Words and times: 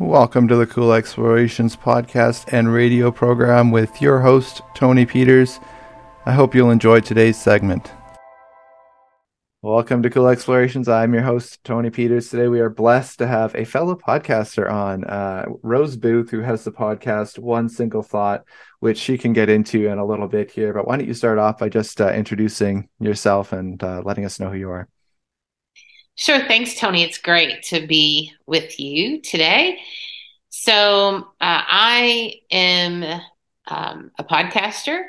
Welcome 0.00 0.46
to 0.46 0.54
the 0.54 0.64
Cool 0.64 0.92
Explorations 0.92 1.74
podcast 1.74 2.52
and 2.52 2.72
radio 2.72 3.10
program 3.10 3.72
with 3.72 4.00
your 4.00 4.20
host, 4.20 4.62
Tony 4.72 5.04
Peters. 5.04 5.58
I 6.24 6.30
hope 6.30 6.54
you'll 6.54 6.70
enjoy 6.70 7.00
today's 7.00 7.36
segment. 7.36 7.90
Welcome 9.60 10.04
to 10.04 10.10
Cool 10.10 10.28
Explorations. 10.28 10.88
I'm 10.88 11.14
your 11.14 11.24
host, 11.24 11.64
Tony 11.64 11.90
Peters. 11.90 12.28
Today 12.28 12.46
we 12.46 12.60
are 12.60 12.70
blessed 12.70 13.18
to 13.18 13.26
have 13.26 13.56
a 13.56 13.64
fellow 13.64 13.96
podcaster 13.96 14.70
on, 14.70 15.02
uh, 15.02 15.46
Rose 15.64 15.96
Booth, 15.96 16.30
who 16.30 16.42
has 16.42 16.62
the 16.62 16.70
podcast 16.70 17.40
One 17.40 17.68
Single 17.68 18.04
Thought, 18.04 18.44
which 18.78 18.98
she 18.98 19.18
can 19.18 19.32
get 19.32 19.48
into 19.48 19.88
in 19.88 19.98
a 19.98 20.06
little 20.06 20.28
bit 20.28 20.52
here. 20.52 20.72
But 20.72 20.86
why 20.86 20.96
don't 20.96 21.08
you 21.08 21.14
start 21.14 21.38
off 21.38 21.58
by 21.58 21.70
just 21.70 22.00
uh, 22.00 22.12
introducing 22.12 22.88
yourself 23.00 23.52
and 23.52 23.82
uh, 23.82 24.02
letting 24.04 24.24
us 24.24 24.38
know 24.38 24.48
who 24.48 24.58
you 24.58 24.70
are? 24.70 24.88
Sure. 26.18 26.40
Thanks, 26.48 26.74
Tony. 26.74 27.04
It's 27.04 27.18
great 27.18 27.62
to 27.66 27.86
be 27.86 28.32
with 28.44 28.80
you 28.80 29.20
today. 29.20 29.78
So, 30.48 31.18
uh, 31.18 31.22
I 31.40 32.40
am 32.50 33.20
um, 33.68 34.10
a 34.18 34.24
podcaster, 34.24 35.04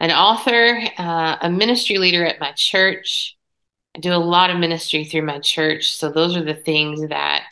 an 0.00 0.10
author, 0.10 0.80
uh, 0.96 1.36
a 1.42 1.50
ministry 1.50 1.98
leader 1.98 2.24
at 2.24 2.40
my 2.40 2.52
church. 2.52 3.36
I 3.94 3.98
do 3.98 4.14
a 4.14 4.16
lot 4.16 4.48
of 4.48 4.56
ministry 4.56 5.04
through 5.04 5.26
my 5.26 5.38
church. 5.38 5.92
So, 5.92 6.10
those 6.10 6.34
are 6.34 6.44
the 6.44 6.54
things 6.54 7.06
that 7.10 7.50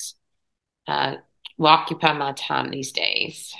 uh, 0.88 1.16
occupy 1.60 2.14
my 2.14 2.32
time 2.32 2.70
these 2.70 2.92
days. 2.92 3.54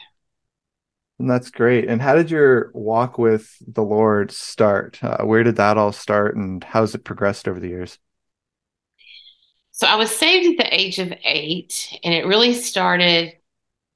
And 1.19 1.29
that's 1.29 1.51
great. 1.51 1.91
And 1.91 2.01
how 2.01 2.15
did 2.15 2.31
your 2.31 2.71
walk 2.73 3.19
with 3.19 3.55
the 3.61 3.83
Lord 3.83 4.33
start? 4.33 4.99
Uh, 5.05 5.25
where 5.25 5.43
did 5.43 5.57
that 5.57 5.77
all 5.77 5.93
start, 5.93 6.37
and 6.37 6.65
how's 6.65 6.95
it 6.95 7.05
progressed 7.05 7.47
over 7.47 7.61
the 7.61 7.69
years? 7.69 7.99
So 9.77 9.87
I 9.87 9.97
was 9.97 10.11
saved 10.11 10.59
at 10.59 10.65
the 10.65 10.75
age 10.75 10.99
of 10.99 11.13
eight, 11.23 11.99
and 12.03 12.15
it 12.15 12.25
really 12.25 12.55
started 12.55 13.35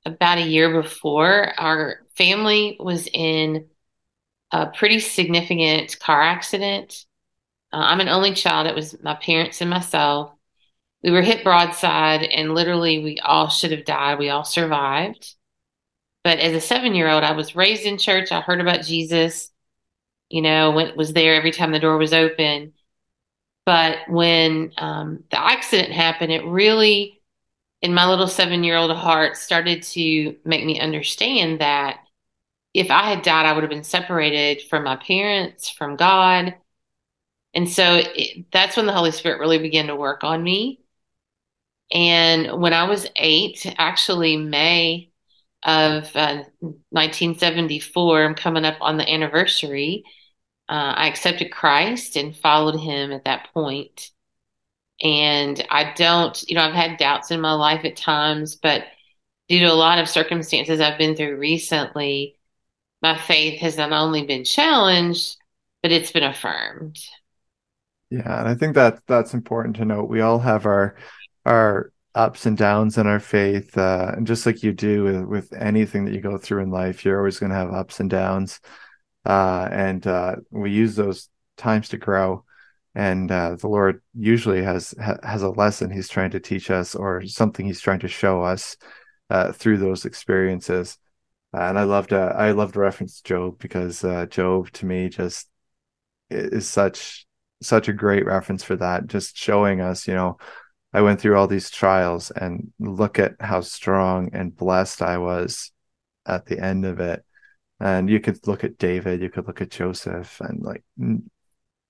about 0.04 0.36
a 0.36 0.46
year 0.46 0.82
before. 0.82 1.58
Our 1.58 2.02
family 2.16 2.76
was 2.78 3.08
in 3.10 3.66
a 4.52 4.66
pretty 4.66 5.00
significant 5.00 5.98
car 5.98 6.20
accident. 6.20 7.06
Uh, 7.72 7.78
I'm 7.78 8.00
an 8.00 8.10
only 8.10 8.34
child. 8.34 8.66
It 8.66 8.74
was 8.74 9.02
my 9.02 9.14
parents 9.14 9.62
and 9.62 9.70
myself. 9.70 10.34
We 11.02 11.12
were 11.12 11.22
hit 11.22 11.44
broadside, 11.44 12.24
and 12.24 12.54
literally, 12.54 13.02
we 13.02 13.18
all 13.20 13.48
should 13.48 13.70
have 13.70 13.86
died. 13.86 14.18
We 14.18 14.28
all 14.28 14.44
survived. 14.44 15.34
But 16.22 16.40
as 16.40 16.52
a 16.52 16.60
seven 16.60 16.94
year 16.94 17.08
old, 17.08 17.24
I 17.24 17.32
was 17.32 17.56
raised 17.56 17.84
in 17.84 17.96
church. 17.96 18.32
I 18.32 18.42
heard 18.42 18.60
about 18.60 18.84
Jesus, 18.84 19.50
you 20.28 20.42
know, 20.42 20.72
went, 20.72 20.94
was 20.94 21.14
there 21.14 21.36
every 21.36 21.52
time 21.52 21.72
the 21.72 21.78
door 21.78 21.96
was 21.96 22.12
open. 22.12 22.74
But 23.66 23.98
when 24.08 24.72
um, 24.78 25.24
the 25.30 25.40
accident 25.40 25.92
happened, 25.92 26.32
it 26.32 26.44
really, 26.44 27.20
in 27.82 27.94
my 27.94 28.08
little 28.08 28.26
seven 28.26 28.64
year 28.64 28.76
old 28.76 28.94
heart, 28.96 29.36
started 29.36 29.82
to 29.82 30.36
make 30.44 30.64
me 30.64 30.80
understand 30.80 31.60
that 31.60 32.00
if 32.74 32.90
I 32.90 33.02
had 33.10 33.22
died, 33.22 33.46
I 33.46 33.52
would 33.52 33.62
have 33.62 33.70
been 33.70 33.84
separated 33.84 34.62
from 34.68 34.84
my 34.84 34.96
parents, 34.96 35.68
from 35.68 35.96
God. 35.96 36.54
And 37.54 37.68
so 37.68 38.00
it, 38.02 38.46
that's 38.52 38.76
when 38.76 38.86
the 38.86 38.92
Holy 38.92 39.10
Spirit 39.10 39.40
really 39.40 39.58
began 39.58 39.88
to 39.88 39.96
work 39.96 40.22
on 40.24 40.42
me. 40.42 40.80
And 41.92 42.60
when 42.60 42.72
I 42.72 42.84
was 42.84 43.06
eight, 43.16 43.66
actually, 43.76 44.36
May 44.36 45.10
of 45.64 46.04
uh, 46.14 46.44
1974, 46.60 48.24
I'm 48.24 48.34
coming 48.34 48.64
up 48.64 48.76
on 48.80 48.96
the 48.96 49.10
anniversary 49.10 50.04
uh, 50.70 50.94
I 50.96 51.08
accepted 51.08 51.50
Christ 51.50 52.14
and 52.14 52.34
followed 52.34 52.78
him 52.78 53.10
at 53.10 53.24
that 53.24 53.48
point. 53.52 54.12
And 55.02 55.66
I 55.68 55.92
don't, 55.94 56.40
you 56.48 56.54
know, 56.54 56.62
I've 56.62 56.74
had 56.74 56.96
doubts 56.96 57.32
in 57.32 57.40
my 57.40 57.52
life 57.52 57.84
at 57.84 57.96
times, 57.96 58.54
but 58.54 58.84
due 59.48 59.58
to 59.58 59.72
a 59.72 59.74
lot 59.74 59.98
of 59.98 60.08
circumstances 60.08 60.80
I've 60.80 60.98
been 60.98 61.16
through 61.16 61.38
recently, 61.38 62.36
my 63.02 63.18
faith 63.18 63.60
has 63.62 63.78
not 63.78 63.90
only 63.90 64.24
been 64.24 64.44
challenged, 64.44 65.38
but 65.82 65.90
it's 65.90 66.12
been 66.12 66.22
affirmed. 66.22 66.98
Yeah, 68.10 68.38
and 68.38 68.48
I 68.48 68.54
think 68.54 68.76
that 68.76 69.00
that's 69.08 69.34
important 69.34 69.76
to 69.76 69.84
note. 69.84 70.08
We 70.08 70.20
all 70.20 70.38
have 70.38 70.66
our 70.66 70.96
our 71.46 71.92
ups 72.14 72.46
and 72.46 72.56
downs 72.56 72.98
in 72.98 73.06
our 73.06 73.20
faith, 73.20 73.76
uh, 73.76 74.12
and 74.16 74.26
just 74.26 74.46
like 74.46 74.62
you 74.62 74.72
do 74.72 75.04
with, 75.04 75.24
with 75.24 75.52
anything 75.52 76.04
that 76.04 76.14
you 76.14 76.20
go 76.20 76.36
through 76.36 76.62
in 76.62 76.70
life, 76.70 77.04
you're 77.04 77.18
always 77.18 77.38
going 77.38 77.50
to 77.50 77.56
have 77.56 77.72
ups 77.72 77.98
and 77.98 78.10
downs 78.10 78.60
uh, 79.24 79.68
and 79.70 80.06
uh, 80.06 80.36
we 80.50 80.70
use 80.70 80.96
those 80.96 81.28
times 81.56 81.90
to 81.90 81.98
grow. 81.98 82.44
And 82.94 83.30
uh, 83.30 83.56
the 83.56 83.68
Lord 83.68 84.02
usually 84.14 84.62
has 84.62 84.94
ha- 85.00 85.18
has 85.22 85.42
a 85.42 85.50
lesson 85.50 85.90
He's 85.90 86.08
trying 86.08 86.30
to 86.30 86.40
teach 86.40 86.70
us, 86.70 86.94
or 86.94 87.24
something 87.26 87.64
He's 87.64 87.80
trying 87.80 88.00
to 88.00 88.08
show 88.08 88.42
us 88.42 88.76
uh, 89.30 89.52
through 89.52 89.78
those 89.78 90.04
experiences. 90.04 90.98
and 91.52 91.78
I 91.78 91.84
loved 91.84 92.12
uh, 92.12 92.32
I 92.36 92.50
loved 92.52 92.76
reference 92.76 93.20
Job 93.20 93.58
because 93.58 94.02
uh, 94.04 94.26
Job 94.26 94.70
to 94.72 94.86
me 94.86 95.08
just 95.08 95.48
is 96.30 96.68
such 96.68 97.26
such 97.62 97.88
a 97.88 97.92
great 97.92 98.26
reference 98.26 98.64
for 98.64 98.76
that. 98.76 99.06
Just 99.06 99.36
showing 99.36 99.80
us, 99.80 100.08
you 100.08 100.14
know, 100.14 100.38
I 100.92 101.02
went 101.02 101.20
through 101.20 101.36
all 101.36 101.46
these 101.46 101.70
trials 101.70 102.30
and 102.32 102.72
look 102.80 103.18
at 103.18 103.36
how 103.40 103.60
strong 103.60 104.30
and 104.32 104.56
blessed 104.56 105.02
I 105.02 105.18
was 105.18 105.70
at 106.26 106.46
the 106.46 106.58
end 106.58 106.84
of 106.84 106.98
it 107.00 107.24
and 107.80 108.10
you 108.10 108.20
could 108.20 108.46
look 108.46 108.62
at 108.62 108.78
David, 108.78 109.22
you 109.22 109.30
could 109.30 109.46
look 109.46 109.60
at 109.60 109.70
Joseph, 109.70 110.40
and 110.40 110.62
like 110.62 110.84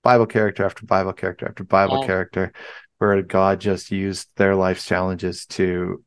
Bible 0.03 0.25
character 0.25 0.65
after 0.65 0.85
Bible 0.85 1.13
character 1.13 1.47
after 1.47 1.63
Bible 1.63 1.99
yeah. 2.01 2.07
character, 2.07 2.53
where 2.97 3.21
God 3.21 3.59
just 3.59 3.91
used 3.91 4.29
their 4.35 4.55
life's 4.55 4.85
challenges 4.85 5.45
to 5.47 6.03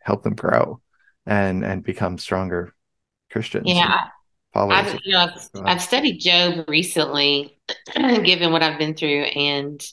help 0.00 0.22
them 0.22 0.34
grow 0.34 0.80
and 1.26 1.64
and 1.64 1.82
become 1.82 2.18
stronger 2.18 2.74
Christians. 3.30 3.64
Yeah. 3.66 4.08
I've, 4.56 5.00
you 5.02 5.12
know, 5.12 5.18
I've, 5.18 5.50
I've 5.64 5.82
studied 5.82 6.18
Job 6.20 6.66
recently, 6.68 7.58
given 7.96 8.52
what 8.52 8.62
I've 8.62 8.78
been 8.78 8.94
through, 8.94 9.22
and 9.22 9.84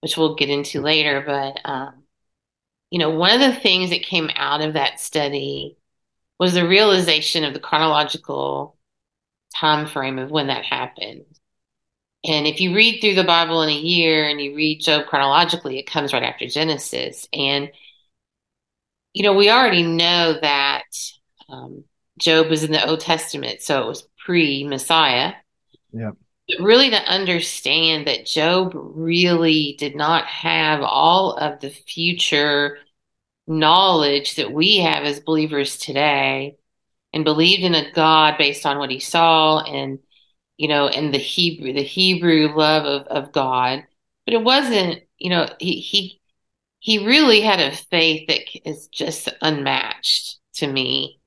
which 0.00 0.16
we'll 0.16 0.36
get 0.36 0.48
into 0.48 0.80
later. 0.80 1.22
But 1.26 1.60
um, 1.70 2.04
you 2.90 2.98
know, 2.98 3.10
one 3.10 3.32
of 3.32 3.40
the 3.40 3.60
things 3.60 3.90
that 3.90 4.02
came 4.02 4.30
out 4.34 4.62
of 4.62 4.72
that 4.72 5.00
study 5.00 5.76
was 6.40 6.54
the 6.54 6.66
realization 6.66 7.44
of 7.44 7.52
the 7.52 7.60
chronological 7.60 8.76
time 9.54 9.86
frame 9.86 10.18
of 10.18 10.30
when 10.30 10.46
that 10.46 10.64
happened. 10.64 11.26
And 12.24 12.46
if 12.46 12.60
you 12.60 12.74
read 12.74 13.00
through 13.00 13.14
the 13.14 13.24
Bible 13.24 13.62
in 13.62 13.68
a 13.68 13.78
year 13.78 14.26
and 14.26 14.40
you 14.40 14.56
read 14.56 14.80
Job 14.80 15.06
chronologically, 15.06 15.78
it 15.78 15.86
comes 15.86 16.14
right 16.14 16.22
after 16.22 16.46
Genesis. 16.46 17.28
And, 17.34 17.70
you 19.12 19.22
know, 19.22 19.34
we 19.34 19.50
already 19.50 19.82
know 19.82 20.38
that 20.40 20.84
um, 21.50 21.84
Job 22.18 22.48
was 22.48 22.64
in 22.64 22.72
the 22.72 22.88
Old 22.88 23.00
Testament, 23.00 23.60
so 23.60 23.82
it 23.82 23.86
was 23.86 24.08
pre 24.24 24.66
Messiah. 24.66 25.34
Yeah. 25.92 26.12
But 26.48 26.64
really, 26.64 26.88
to 26.90 27.02
understand 27.02 28.06
that 28.06 28.26
Job 28.26 28.72
really 28.74 29.76
did 29.78 29.94
not 29.94 30.24
have 30.26 30.80
all 30.80 31.34
of 31.34 31.60
the 31.60 31.70
future 31.70 32.78
knowledge 33.50 34.36
that 34.36 34.52
we 34.52 34.78
have 34.78 35.04
as 35.04 35.20
believers 35.20 35.76
today 35.76 36.56
and 37.12 37.24
believed 37.24 37.62
in 37.64 37.74
a 37.74 37.90
God 37.92 38.36
based 38.38 38.64
on 38.64 38.78
what 38.78 38.90
he 38.90 39.00
saw 39.00 39.60
and 39.60 39.98
you 40.56 40.68
know 40.68 40.88
and 40.88 41.12
the 41.12 41.18
Hebrew 41.18 41.72
the 41.72 41.82
Hebrew 41.82 42.54
love 42.54 42.84
of, 42.84 43.06
of 43.08 43.32
God. 43.32 43.84
But 44.24 44.34
it 44.34 44.44
wasn't, 44.44 45.02
you 45.18 45.30
know, 45.30 45.48
he 45.58 45.80
he 45.80 46.20
he 46.78 47.04
really 47.04 47.40
had 47.40 47.60
a 47.60 47.76
faith 47.76 48.28
that 48.28 48.40
is 48.68 48.86
just 48.88 49.28
unmatched 49.42 50.38
to 50.54 50.66
me. 50.66 51.20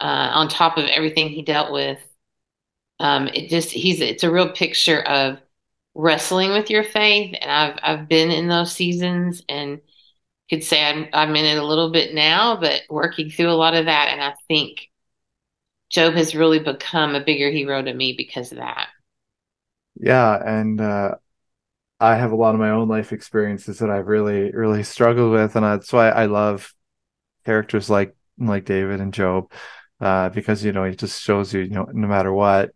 Uh, 0.00 0.32
on 0.34 0.48
top 0.48 0.78
of 0.78 0.86
everything 0.86 1.28
he 1.28 1.42
dealt 1.42 1.72
with, 1.72 2.00
um, 2.98 3.28
it 3.28 3.48
just 3.48 3.70
he's 3.70 4.00
it's 4.00 4.24
a 4.24 4.32
real 4.32 4.50
picture 4.50 5.00
of 5.00 5.38
wrestling 5.94 6.50
with 6.50 6.70
your 6.70 6.82
faith, 6.82 7.36
and 7.40 7.50
I've 7.50 7.78
I've 7.82 8.08
been 8.08 8.32
in 8.32 8.48
those 8.48 8.72
seasons 8.72 9.42
and 9.48 9.80
could 10.52 10.62
say 10.62 10.84
I'm, 10.84 11.08
I'm 11.14 11.34
in 11.34 11.46
it 11.46 11.56
a 11.56 11.64
little 11.64 11.90
bit 11.90 12.14
now, 12.14 12.56
but 12.56 12.82
working 12.90 13.30
through 13.30 13.50
a 13.50 13.54
lot 13.54 13.74
of 13.74 13.86
that. 13.86 14.08
And 14.12 14.20
I 14.20 14.34
think 14.48 14.90
Job 15.88 16.12
has 16.12 16.34
really 16.34 16.58
become 16.58 17.14
a 17.14 17.24
bigger 17.24 17.50
hero 17.50 17.82
to 17.82 17.94
me 17.94 18.14
because 18.16 18.52
of 18.52 18.58
that. 18.58 18.88
Yeah. 19.96 20.38
And, 20.44 20.78
uh, 20.80 21.14
I 21.98 22.16
have 22.16 22.32
a 22.32 22.36
lot 22.36 22.54
of 22.54 22.60
my 22.60 22.70
own 22.70 22.88
life 22.88 23.12
experiences 23.12 23.78
that 23.78 23.88
I've 23.88 24.08
really, 24.08 24.50
really 24.50 24.82
struggled 24.82 25.32
with. 25.32 25.56
And 25.56 25.64
that's 25.64 25.92
why 25.92 26.10
I 26.10 26.26
love 26.26 26.74
characters 27.46 27.88
like, 27.88 28.14
like 28.38 28.64
David 28.64 29.00
and 29.00 29.14
Job, 29.14 29.50
uh, 30.00 30.28
because, 30.28 30.64
you 30.64 30.72
know, 30.72 30.84
it 30.84 30.98
just 30.98 31.22
shows 31.22 31.54
you, 31.54 31.60
you 31.60 31.70
know, 31.70 31.88
no 31.92 32.08
matter 32.08 32.32
what, 32.32 32.72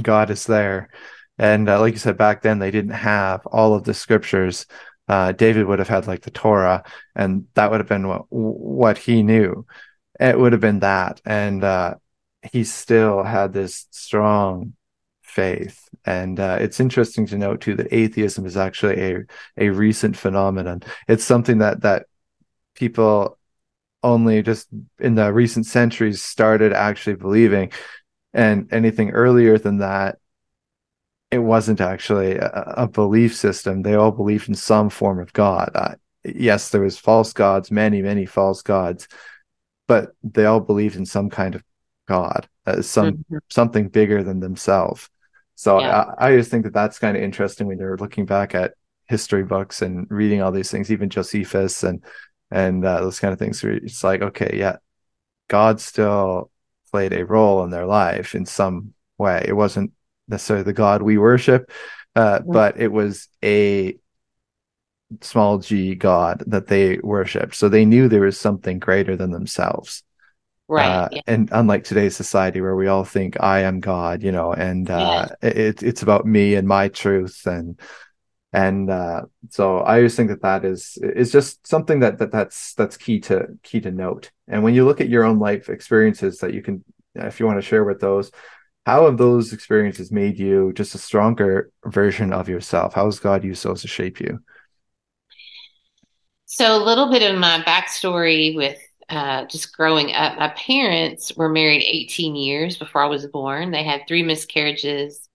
God 0.00 0.30
is 0.30 0.44
there. 0.44 0.90
And 1.38 1.68
uh, 1.68 1.80
like 1.80 1.94
you 1.94 1.98
said, 1.98 2.18
back 2.18 2.42
then 2.42 2.58
they 2.58 2.70
didn't 2.70 2.92
have 2.92 3.46
all 3.46 3.74
of 3.74 3.84
the 3.84 3.94
scriptures 3.94 4.66
uh, 5.08 5.32
David 5.32 5.66
would 5.66 5.78
have 5.78 5.88
had 5.88 6.06
like 6.06 6.22
the 6.22 6.30
Torah, 6.30 6.84
and 7.14 7.46
that 7.54 7.70
would 7.70 7.80
have 7.80 7.88
been 7.88 8.08
what 8.08 8.26
what 8.30 8.98
he 8.98 9.22
knew. 9.22 9.66
It 10.20 10.38
would 10.38 10.52
have 10.52 10.60
been 10.60 10.80
that, 10.80 11.20
and 11.24 11.64
uh, 11.64 11.94
he 12.52 12.64
still 12.64 13.22
had 13.22 13.52
this 13.52 13.86
strong 13.90 14.74
faith. 15.22 15.88
And 16.04 16.40
uh, 16.40 16.58
it's 16.60 16.80
interesting 16.80 17.26
to 17.26 17.38
note 17.38 17.60
too 17.60 17.74
that 17.76 17.92
atheism 17.92 18.46
is 18.46 18.56
actually 18.56 19.00
a 19.00 19.18
a 19.56 19.68
recent 19.70 20.16
phenomenon. 20.16 20.82
It's 21.06 21.24
something 21.24 21.58
that 21.58 21.82
that 21.82 22.06
people 22.74 23.38
only 24.02 24.42
just 24.42 24.68
in 24.98 25.14
the 25.14 25.32
recent 25.32 25.66
centuries 25.66 26.22
started 26.22 26.72
actually 26.72 27.16
believing. 27.16 27.72
And 28.32 28.72
anything 28.72 29.10
earlier 29.10 29.58
than 29.58 29.78
that, 29.78 30.18
it 31.30 31.38
wasn't 31.38 31.80
actually 31.80 32.36
a, 32.36 32.74
a 32.78 32.88
belief 32.88 33.36
system. 33.36 33.82
They 33.82 33.94
all 33.94 34.12
believed 34.12 34.48
in 34.48 34.54
some 34.54 34.88
form 34.90 35.20
of 35.20 35.32
God. 35.32 35.70
Uh, 35.74 35.94
yes, 36.24 36.70
there 36.70 36.80
was 36.80 36.98
false 36.98 37.32
gods, 37.32 37.70
many, 37.70 38.02
many 38.02 38.26
false 38.26 38.62
gods, 38.62 39.08
but 39.86 40.12
they 40.22 40.46
all 40.46 40.60
believed 40.60 40.96
in 40.96 41.06
some 41.06 41.30
kind 41.30 41.54
of 41.54 41.62
God, 42.06 42.48
uh, 42.66 42.82
some 42.82 43.12
mm-hmm. 43.12 43.38
something 43.50 43.88
bigger 43.88 44.22
than 44.22 44.40
themselves. 44.40 45.08
So 45.54 45.80
yeah. 45.80 46.04
I, 46.18 46.28
I 46.28 46.36
just 46.36 46.50
think 46.50 46.64
that 46.64 46.72
that's 46.72 46.98
kind 46.98 47.16
of 47.16 47.22
interesting 47.22 47.66
when 47.66 47.78
you're 47.78 47.98
looking 47.98 48.24
back 48.24 48.54
at 48.54 48.74
history 49.06 49.42
books 49.42 49.82
and 49.82 50.06
reading 50.10 50.40
all 50.40 50.52
these 50.52 50.70
things, 50.70 50.90
even 50.90 51.10
Josephus 51.10 51.82
and 51.82 52.02
and 52.50 52.84
uh, 52.84 53.00
those 53.00 53.20
kind 53.20 53.32
of 53.32 53.38
things. 53.38 53.62
Where 53.62 53.72
it's 53.72 54.02
like, 54.02 54.22
okay, 54.22 54.54
yeah, 54.54 54.76
God 55.48 55.80
still 55.80 56.50
played 56.90 57.12
a 57.12 57.26
role 57.26 57.64
in 57.64 57.70
their 57.70 57.86
life 57.86 58.34
in 58.34 58.46
some 58.46 58.94
way. 59.18 59.44
It 59.46 59.54
wasn't 59.54 59.92
necessarily 60.28 60.64
the 60.64 60.72
God 60.72 61.02
we 61.02 61.18
worship, 61.18 61.70
uh, 62.14 62.38
mm-hmm. 62.38 62.52
but 62.52 62.80
it 62.80 62.92
was 62.92 63.28
a 63.42 63.96
small 65.22 65.58
g 65.58 65.94
God 65.94 66.44
that 66.46 66.66
they 66.66 66.98
worshipped. 66.98 67.54
So 67.54 67.68
they 67.68 67.84
knew 67.84 68.08
there 68.08 68.20
was 68.20 68.38
something 68.38 68.78
greater 68.78 69.16
than 69.16 69.30
themselves. 69.30 70.02
Right. 70.68 70.86
Uh, 70.86 71.08
yeah. 71.12 71.20
And 71.26 71.48
unlike 71.50 71.84
today's 71.84 72.14
society 72.14 72.60
where 72.60 72.76
we 72.76 72.88
all 72.88 73.04
think 73.04 73.40
I 73.40 73.60
am 73.60 73.80
God, 73.80 74.22
you 74.22 74.32
know, 74.32 74.52
and 74.52 74.90
uh, 74.90 75.28
yeah. 75.42 75.48
it, 75.48 75.82
it's 75.82 76.02
about 76.02 76.26
me 76.26 76.56
and 76.56 76.68
my 76.68 76.88
truth 76.88 77.46
and 77.46 77.80
and 78.52 78.90
uh, 78.90 79.22
so 79.50 79.78
I 79.78 79.96
always 79.96 80.16
think 80.16 80.30
that 80.30 80.42
that 80.42 80.64
is 80.64 80.98
is 81.02 81.30
just 81.30 81.66
something 81.66 82.00
that 82.00 82.18
that 82.18 82.32
that's 82.32 82.74
that's 82.74 82.96
key 82.96 83.20
to 83.20 83.46
key 83.62 83.80
to 83.80 83.90
note. 83.90 84.30
And 84.46 84.62
when 84.62 84.74
you 84.74 84.86
look 84.86 85.00
at 85.00 85.10
your 85.10 85.24
own 85.24 85.38
life 85.38 85.68
experiences, 85.68 86.38
that 86.38 86.54
you 86.54 86.62
can, 86.62 86.82
if 87.14 87.40
you 87.40 87.46
want 87.46 87.58
to 87.58 87.66
share 87.66 87.84
with 87.84 88.00
those, 88.00 88.30
how 88.88 89.04
have 89.04 89.18
those 89.18 89.52
experiences 89.52 90.10
made 90.10 90.38
you 90.38 90.72
just 90.72 90.94
a 90.94 90.98
stronger 90.98 91.70
version 91.84 92.32
of 92.32 92.48
yourself? 92.48 92.94
How 92.94 93.04
has 93.04 93.18
God 93.18 93.44
used 93.44 93.62
those 93.62 93.82
to 93.82 93.88
shape 93.88 94.18
you? 94.18 94.40
So 96.46 96.74
a 96.74 96.82
little 96.82 97.10
bit 97.10 97.30
of 97.30 97.38
my 97.38 97.62
backstory 97.66 98.56
with 98.56 98.78
uh, 99.10 99.44
just 99.44 99.76
growing 99.76 100.14
up. 100.14 100.38
My 100.38 100.48
parents 100.56 101.36
were 101.36 101.50
married 101.50 101.82
18 101.82 102.34
years 102.34 102.78
before 102.78 103.02
I 103.02 103.08
was 103.08 103.26
born. 103.26 103.72
They 103.72 103.84
had 103.84 104.08
three 104.08 104.22
miscarriages 104.22 105.28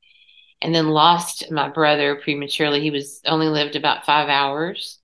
and 0.60 0.74
then 0.74 0.88
lost 0.88 1.52
my 1.52 1.70
brother 1.70 2.20
prematurely. 2.24 2.82
He 2.82 2.90
was 2.90 3.22
only 3.24 3.50
lived 3.50 3.76
about 3.76 4.04
five 4.04 4.30
hours. 4.30 4.98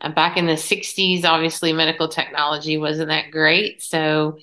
And 0.00 0.14
back 0.14 0.38
in 0.38 0.46
the 0.46 0.54
60s, 0.54 1.26
obviously, 1.26 1.74
medical 1.74 2.08
technology 2.08 2.78
wasn't 2.78 3.08
that 3.08 3.30
great. 3.30 3.82
So 3.82 4.38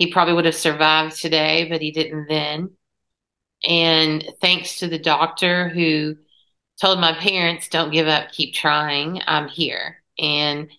he 0.00 0.10
probably 0.10 0.32
would 0.32 0.46
have 0.46 0.54
survived 0.54 1.20
today, 1.20 1.66
but 1.68 1.82
he 1.82 1.90
didn't 1.90 2.26
then. 2.26 2.70
And 3.68 4.24
thanks 4.40 4.78
to 4.78 4.88
the 4.88 4.98
doctor 4.98 5.68
who 5.68 6.16
told 6.80 7.00
my 7.00 7.12
parents, 7.12 7.68
don't 7.68 7.92
give 7.92 8.08
up, 8.08 8.32
keep 8.32 8.54
trying, 8.54 9.20
I'm 9.26 9.46
here. 9.48 10.02
And 10.18 10.70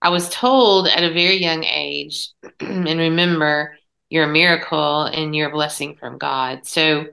I 0.00 0.08
was 0.08 0.30
told 0.30 0.88
at 0.88 1.04
a 1.04 1.12
very 1.12 1.36
young 1.36 1.62
age, 1.62 2.30
and 2.60 2.86
remember, 2.86 3.76
you're 4.08 4.24
a 4.24 4.32
miracle 4.32 5.02
and 5.02 5.36
you're 5.36 5.50
a 5.50 5.52
blessing 5.52 5.96
from 5.96 6.16
God. 6.16 6.66
So 6.66 7.08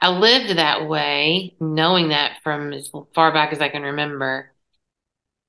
I 0.00 0.08
lived 0.08 0.56
that 0.56 0.88
way, 0.88 1.54
knowing 1.60 2.08
that 2.08 2.38
from 2.42 2.72
as 2.72 2.90
far 3.14 3.30
back 3.30 3.52
as 3.52 3.60
I 3.60 3.68
can 3.68 3.82
remember. 3.82 4.54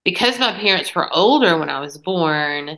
Because 0.03 0.37
my 0.37 0.51
parents 0.51 0.93
were 0.93 1.09
older 1.15 1.57
when 1.57 1.69
I 1.69 1.79
was 1.79 1.97
born, 1.97 2.77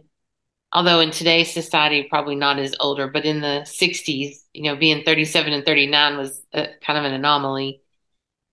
although 0.71 0.99
in 0.99 1.11
today's 1.11 1.51
society, 1.51 2.03
probably 2.03 2.35
not 2.35 2.59
as 2.59 2.75
older, 2.79 3.07
but 3.07 3.25
in 3.25 3.41
the 3.41 3.61
60s, 3.65 4.43
you 4.53 4.63
know, 4.63 4.75
being 4.75 5.03
37 5.03 5.53
and 5.53 5.65
39 5.65 6.17
was 6.17 6.41
a, 6.53 6.67
kind 6.81 6.99
of 6.99 7.05
an 7.05 7.13
anomaly. 7.13 7.81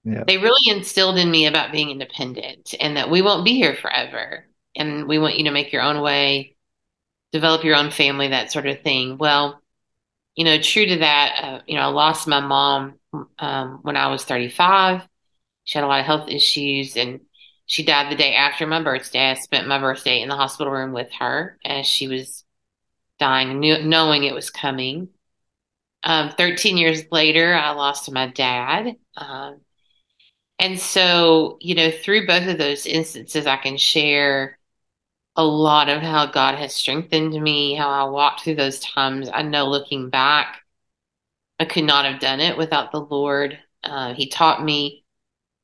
Yeah. 0.05 0.25
They 0.27 0.39
really 0.39 0.71
instilled 0.71 1.19
in 1.19 1.31
me 1.31 1.47
about 1.47 1.73
being 1.73 1.91
independent 1.91 2.75
and 2.81 2.97
that 2.97 3.11
we 3.11 3.23
won't 3.23 3.45
be 3.45 3.55
here 3.55 3.75
forever. 3.75 4.47
And 4.75 5.09
we 5.09 5.19
want 5.19 5.37
you 5.37 5.45
to 5.45 5.51
make 5.51 5.73
your 5.73 5.83
own 5.83 6.01
way, 6.01 6.57
develop 7.33 7.65
your 7.65 7.77
own 7.77 7.91
family, 7.91 8.29
that 8.29 8.53
sort 8.53 8.67
of 8.67 8.83
thing. 8.83 9.19
Well, 9.19 9.61
you 10.37 10.45
know, 10.45 10.61
true 10.61 10.87
to 10.87 10.99
that, 10.99 11.41
uh, 11.43 11.61
you 11.67 11.77
know, 11.77 11.83
I 11.83 11.87
lost 11.87 12.29
my 12.29 12.41
mom 12.41 12.95
um, 13.39 13.81
when 13.83 13.97
I 13.97 14.09
was 14.09 14.25
35. 14.25 15.07
She 15.65 15.79
had 15.79 15.85
a 15.85 15.89
lot 15.89 16.01
of 16.01 16.07
health 16.07 16.29
issues 16.29 16.97
and 16.97 17.21
she 17.67 17.85
died 17.85 18.11
the 18.11 18.17
day 18.17 18.35
after 18.35 18.67
my 18.67 18.83
birthday. 18.83 19.31
I 19.31 19.35
spent 19.35 19.67
my 19.69 19.79
birthday 19.79 20.21
in 20.23 20.29
the 20.29 20.37
hospital 20.37 20.73
room 20.73 20.93
with 20.93 21.11
her 21.19 21.59
as 21.65 21.87
she 21.87 22.09
was 22.09 22.45
dying, 23.19 23.61
knowing 23.89 24.25
it 24.25 24.35
was 24.35 24.51
coming. 24.51 25.09
Um, 26.05 26.31
13 26.31 26.77
years 26.77 27.03
later, 27.11 27.55
I 27.55 27.73
lost 27.73 28.11
my 28.13 28.29
dad. 28.29 28.97
Um, 29.17 29.61
and 30.59 30.79
so, 30.79 31.59
you 31.61 31.75
know, 31.75 31.91
through 31.91 32.27
both 32.27 32.47
of 32.47 32.59
those 32.59 32.87
instances, 32.87 33.47
I 33.47 33.57
can 33.57 33.77
share 33.77 34.59
a 35.35 35.45
lot 35.45 35.89
of 35.89 36.03
how 36.03 36.27
God 36.27 36.55
has 36.55 36.75
strengthened 36.75 37.35
me, 37.43 37.75
how 37.75 37.91
I 37.91 38.09
walked 38.09 38.43
through 38.43 38.55
those 38.55 38.81
times. 38.81 39.29
I 39.33 39.43
know 39.43 39.67
looking 39.67 40.09
back, 40.09 40.63
I 41.59 41.65
could 41.65 41.85
not 41.85 42.05
have 42.05 42.21
done 42.21 42.41
it 42.41 42.57
without 42.57 42.93
the 42.93 43.01
Lord. 43.01 43.59
Uh, 43.83 44.15
he 44.15 44.29
taught 44.29 44.65
me 44.65 45.05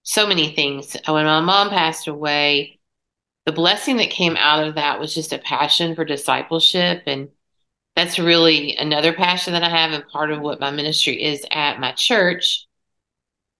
so 0.02 0.26
many 0.26 0.54
things. 0.54 0.96
When 1.06 1.24
my 1.24 1.40
mom 1.40 1.70
passed 1.70 2.08
away, 2.08 2.80
the 3.46 3.52
blessing 3.52 3.96
that 3.96 4.10
came 4.10 4.36
out 4.36 4.66
of 4.66 4.76
that 4.76 5.00
was 5.00 5.14
just 5.14 5.32
a 5.32 5.38
passion 5.38 5.94
for 5.94 6.04
discipleship. 6.04 7.02
And 7.06 7.28
that's 7.96 8.18
really 8.18 8.76
another 8.76 9.12
passion 9.12 9.52
that 9.52 9.62
I 9.62 9.68
have. 9.68 9.92
And 9.92 10.06
part 10.08 10.30
of 10.30 10.40
what 10.40 10.60
my 10.60 10.70
ministry 10.70 11.22
is 11.22 11.44
at 11.50 11.80
my 11.80 11.92
church 11.92 12.66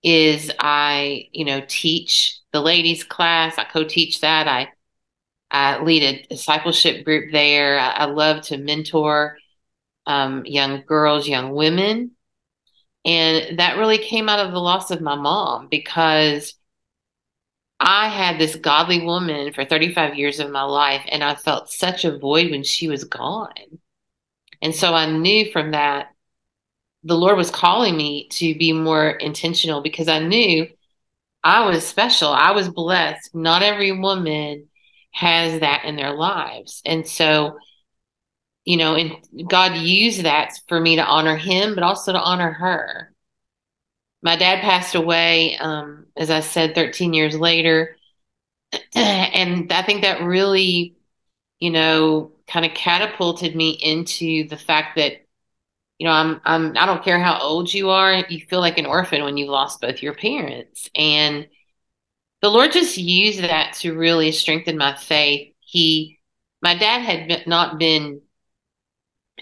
is 0.02 0.50
I, 0.58 1.28
you 1.32 1.44
know, 1.44 1.62
teach 1.66 2.40
the 2.52 2.60
ladies 2.60 3.04
class. 3.04 3.58
I 3.58 3.64
co-teach 3.64 4.20
that. 4.20 4.48
I, 4.48 4.68
I 5.50 5.82
lead 5.82 6.02
a 6.02 6.26
discipleship 6.28 7.04
group 7.04 7.30
there. 7.32 7.78
I, 7.78 7.90
I 7.90 8.04
love 8.06 8.42
to 8.46 8.58
mentor 8.58 9.36
um, 10.06 10.44
young 10.44 10.82
girls, 10.86 11.28
young 11.28 11.52
women. 11.52 12.12
And 13.04 13.58
that 13.58 13.78
really 13.78 13.98
came 13.98 14.28
out 14.28 14.44
of 14.44 14.52
the 14.52 14.60
loss 14.60 14.90
of 14.90 15.00
my 15.00 15.16
mom 15.16 15.68
because 15.68 16.54
I 17.80 18.08
had 18.08 18.38
this 18.38 18.54
godly 18.54 19.04
woman 19.04 19.52
for 19.52 19.64
35 19.64 20.14
years 20.14 20.38
of 20.38 20.50
my 20.50 20.62
life, 20.62 21.02
and 21.08 21.24
I 21.24 21.34
felt 21.34 21.68
such 21.68 22.04
a 22.04 22.16
void 22.16 22.52
when 22.52 22.62
she 22.62 22.86
was 22.86 23.02
gone. 23.02 23.80
And 24.60 24.72
so 24.74 24.94
I 24.94 25.10
knew 25.10 25.50
from 25.50 25.72
that 25.72 26.14
the 27.02 27.16
Lord 27.16 27.36
was 27.36 27.50
calling 27.50 27.96
me 27.96 28.28
to 28.28 28.54
be 28.56 28.72
more 28.72 29.10
intentional 29.10 29.82
because 29.82 30.06
I 30.06 30.20
knew 30.20 30.68
I 31.42 31.66
was 31.66 31.84
special. 31.84 32.28
I 32.28 32.52
was 32.52 32.68
blessed. 32.68 33.34
Not 33.34 33.64
every 33.64 33.90
woman 33.90 34.68
has 35.10 35.60
that 35.60 35.84
in 35.84 35.96
their 35.96 36.14
lives. 36.14 36.82
And 36.86 37.06
so 37.06 37.58
you 38.64 38.76
know, 38.76 38.94
and 38.94 39.48
God 39.48 39.76
used 39.76 40.22
that 40.22 40.52
for 40.68 40.78
me 40.78 40.96
to 40.96 41.04
honor 41.04 41.36
him, 41.36 41.74
but 41.74 41.84
also 41.84 42.12
to 42.12 42.20
honor 42.20 42.52
her. 42.52 43.12
My 44.22 44.36
dad 44.36 44.60
passed 44.60 44.94
away, 44.94 45.56
um, 45.56 46.06
as 46.16 46.30
I 46.30 46.40
said, 46.40 46.74
13 46.74 47.12
years 47.12 47.36
later. 47.36 47.96
And 48.94 49.70
I 49.72 49.82
think 49.82 50.02
that 50.02 50.22
really, 50.22 50.96
you 51.58 51.70
know, 51.70 52.32
kind 52.46 52.64
of 52.64 52.74
catapulted 52.74 53.54
me 53.56 53.70
into 53.70 54.48
the 54.48 54.56
fact 54.56 54.96
that, 54.96 55.26
you 55.98 56.06
know, 56.06 56.12
I'm, 56.12 56.40
I'm, 56.44 56.76
I 56.76 56.86
don't 56.86 57.04
care 57.04 57.18
how 57.18 57.38
old 57.40 57.72
you 57.72 57.90
are, 57.90 58.24
you 58.28 58.40
feel 58.48 58.60
like 58.60 58.78
an 58.78 58.86
orphan 58.86 59.24
when 59.24 59.36
you 59.36 59.46
lost 59.50 59.80
both 59.80 60.02
your 60.02 60.14
parents. 60.14 60.88
And 60.94 61.48
the 62.42 62.50
Lord 62.50 62.72
just 62.72 62.96
used 62.96 63.40
that 63.40 63.74
to 63.80 63.96
really 63.96 64.32
strengthen 64.32 64.78
my 64.78 64.94
faith. 64.96 65.54
He, 65.60 66.18
my 66.62 66.76
dad 66.76 67.00
had 67.00 67.46
not 67.46 67.78
been 67.78 68.20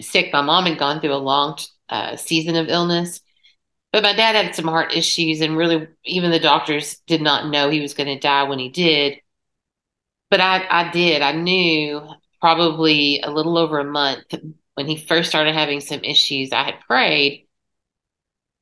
sick. 0.01 0.31
My 0.33 0.41
mom 0.41 0.65
had 0.65 0.77
gone 0.77 1.01
through 1.01 1.13
a 1.13 1.15
long 1.15 1.57
uh, 1.89 2.15
season 2.15 2.55
of 2.55 2.69
illness, 2.69 3.21
but 3.91 4.03
my 4.03 4.13
dad 4.13 4.35
had 4.35 4.55
some 4.55 4.67
heart 4.67 4.93
issues, 4.93 5.41
and 5.41 5.57
really, 5.57 5.87
even 6.05 6.31
the 6.31 6.39
doctors 6.39 6.97
did 7.07 7.21
not 7.21 7.49
know 7.49 7.69
he 7.69 7.81
was 7.81 7.93
going 7.93 8.07
to 8.07 8.19
die 8.19 8.43
when 8.43 8.59
he 8.59 8.69
did. 8.69 9.19
But 10.29 10.41
I, 10.41 10.65
I 10.69 10.91
did. 10.91 11.21
I 11.21 11.33
knew 11.33 12.01
probably 12.39 13.19
a 13.21 13.29
little 13.29 13.57
over 13.57 13.79
a 13.79 13.83
month 13.83 14.33
when 14.75 14.87
he 14.87 14.97
first 14.97 15.29
started 15.29 15.53
having 15.53 15.81
some 15.81 16.03
issues. 16.03 16.51
I 16.51 16.63
had 16.63 16.79
prayed, 16.87 17.47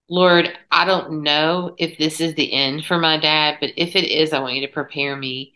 Lord, 0.10 0.52
I 0.72 0.86
don't 0.86 1.22
know 1.24 1.76
if 1.78 1.98
this 1.98 2.20
is 2.20 2.34
the 2.34 2.52
end 2.52 2.86
for 2.86 2.98
my 2.98 3.18
dad, 3.20 3.58
but 3.62 3.72
if 3.78 3.96
it 3.96 4.06
is, 4.06 4.34
I 4.34 4.40
want 4.40 4.56
you 4.56 4.66
to 4.66 4.74
prepare 4.74 5.16
me. 5.16 5.54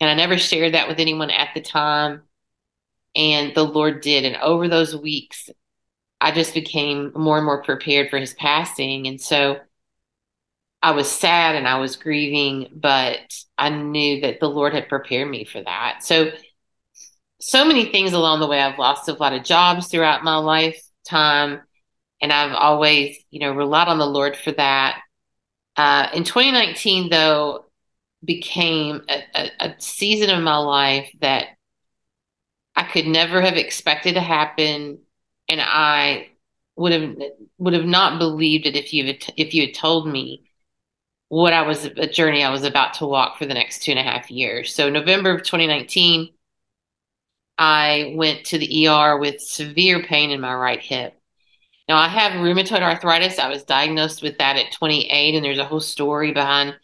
And 0.00 0.10
I 0.10 0.14
never 0.14 0.36
shared 0.36 0.74
that 0.74 0.88
with 0.88 0.98
anyone 0.98 1.30
at 1.30 1.50
the 1.54 1.60
time. 1.60 2.22
And 3.14 3.54
the 3.54 3.64
Lord 3.64 4.00
did. 4.00 4.24
And 4.24 4.36
over 4.36 4.68
those 4.68 4.96
weeks, 4.96 5.48
I 6.20 6.32
just 6.32 6.54
became 6.54 7.12
more 7.14 7.36
and 7.36 7.46
more 7.46 7.62
prepared 7.62 8.10
for 8.10 8.18
his 8.18 8.34
passing. 8.34 9.06
And 9.06 9.20
so 9.20 9.58
I 10.82 10.92
was 10.92 11.10
sad 11.10 11.54
and 11.54 11.66
I 11.66 11.78
was 11.78 11.96
grieving, 11.96 12.68
but 12.74 13.18
I 13.56 13.70
knew 13.70 14.20
that 14.22 14.40
the 14.40 14.48
Lord 14.48 14.74
had 14.74 14.88
prepared 14.88 15.30
me 15.30 15.44
for 15.44 15.62
that. 15.62 16.02
So 16.02 16.30
so 17.40 17.64
many 17.64 17.86
things 17.86 18.14
along 18.14 18.40
the 18.40 18.46
way. 18.46 18.60
I've 18.60 18.78
lost 18.78 19.08
a 19.08 19.12
lot 19.12 19.34
of 19.34 19.44
jobs 19.44 19.88
throughout 19.88 20.24
my 20.24 20.36
lifetime, 20.36 21.60
and 22.20 22.32
I've 22.32 22.52
always, 22.52 23.18
you 23.30 23.40
know, 23.40 23.52
relied 23.52 23.88
on 23.88 23.98
the 23.98 24.06
Lord 24.06 24.34
for 24.34 24.52
that. 24.52 25.00
Uh, 25.76 26.08
in 26.14 26.24
2019, 26.24 27.10
though, 27.10 27.66
became 28.24 29.02
a, 29.08 29.22
a, 29.34 29.50
a 29.60 29.74
season 29.78 30.30
of 30.30 30.42
my 30.42 30.56
life 30.56 31.10
that 31.20 31.48
I 32.76 32.84
could 32.84 33.06
never 33.06 33.40
have 33.40 33.56
expected 33.56 34.14
to 34.14 34.20
happen, 34.20 34.98
and 35.48 35.60
I 35.60 36.28
would 36.76 36.92
have 36.92 37.16
would 37.58 37.74
have 37.74 37.84
not 37.84 38.18
believed 38.18 38.66
it 38.66 38.76
if 38.76 38.92
you 38.92 39.16
if 39.36 39.54
you 39.54 39.66
had 39.66 39.74
told 39.74 40.08
me 40.08 40.44
what 41.28 41.52
I 41.52 41.62
was 41.62 41.84
a 41.84 42.06
journey 42.06 42.44
I 42.44 42.50
was 42.50 42.64
about 42.64 42.94
to 42.94 43.06
walk 43.06 43.38
for 43.38 43.46
the 43.46 43.54
next 43.54 43.82
two 43.82 43.92
and 43.92 44.00
a 44.00 44.02
half 44.02 44.30
years. 44.30 44.74
So 44.74 44.90
November 44.90 45.30
of 45.32 45.42
2019, 45.42 46.32
I 47.58 48.14
went 48.16 48.46
to 48.46 48.58
the 48.58 48.88
ER 48.88 49.18
with 49.18 49.40
severe 49.40 50.02
pain 50.02 50.30
in 50.30 50.40
my 50.40 50.54
right 50.54 50.80
hip. 50.80 51.18
Now 51.88 51.96
I 51.96 52.08
have 52.08 52.32
rheumatoid 52.32 52.82
arthritis. 52.82 53.38
I 53.38 53.48
was 53.48 53.64
diagnosed 53.64 54.22
with 54.22 54.38
that 54.38 54.56
at 54.56 54.72
28, 54.72 55.34
and 55.34 55.44
there's 55.44 55.58
a 55.58 55.64
whole 55.64 55.80
story 55.80 56.32
behind 56.32 56.74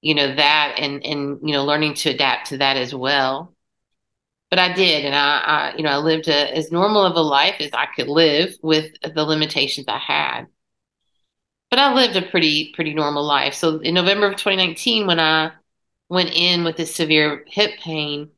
you 0.00 0.14
know 0.14 0.34
that 0.34 0.76
and 0.78 1.04
and 1.04 1.38
you 1.42 1.52
know 1.52 1.64
learning 1.64 1.94
to 1.94 2.10
adapt 2.10 2.48
to 2.48 2.58
that 2.58 2.76
as 2.76 2.94
well 2.94 3.54
but 4.50 4.58
I 4.58 4.72
did, 4.72 5.04
and 5.04 5.14
I, 5.14 5.38
I 5.38 5.76
you 5.76 5.82
know, 5.82 5.90
I 5.90 5.98
lived 5.98 6.28
a, 6.28 6.56
as 6.56 6.72
normal 6.72 7.04
of 7.04 7.16
a 7.16 7.20
life 7.20 7.56
as 7.60 7.70
I 7.72 7.86
could 7.94 8.08
live 8.08 8.54
with 8.62 8.92
the 9.02 9.24
limitations 9.24 9.86
I 9.88 9.98
had. 9.98 10.46
But 11.70 11.78
I 11.78 11.94
lived 11.94 12.16
a 12.16 12.22
pretty 12.22 12.72
pretty 12.74 12.94
normal 12.94 13.24
life. 13.24 13.54
So 13.54 13.78
in 13.78 13.94
November 13.94 14.26
of 14.26 14.36
2019, 14.36 15.06
when 15.06 15.20
I 15.20 15.52
went 16.08 16.30
in 16.34 16.64
with 16.64 16.76
this 16.76 16.94
severe 16.94 17.44
hip 17.46 17.78
pain, 17.80 18.30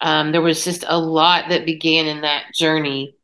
um, 0.00 0.32
there 0.32 0.42
was 0.42 0.64
just 0.64 0.84
a 0.86 0.98
lot 0.98 1.48
that 1.48 1.66
began 1.66 2.06
in 2.06 2.20
that 2.20 2.54
journey 2.54 3.16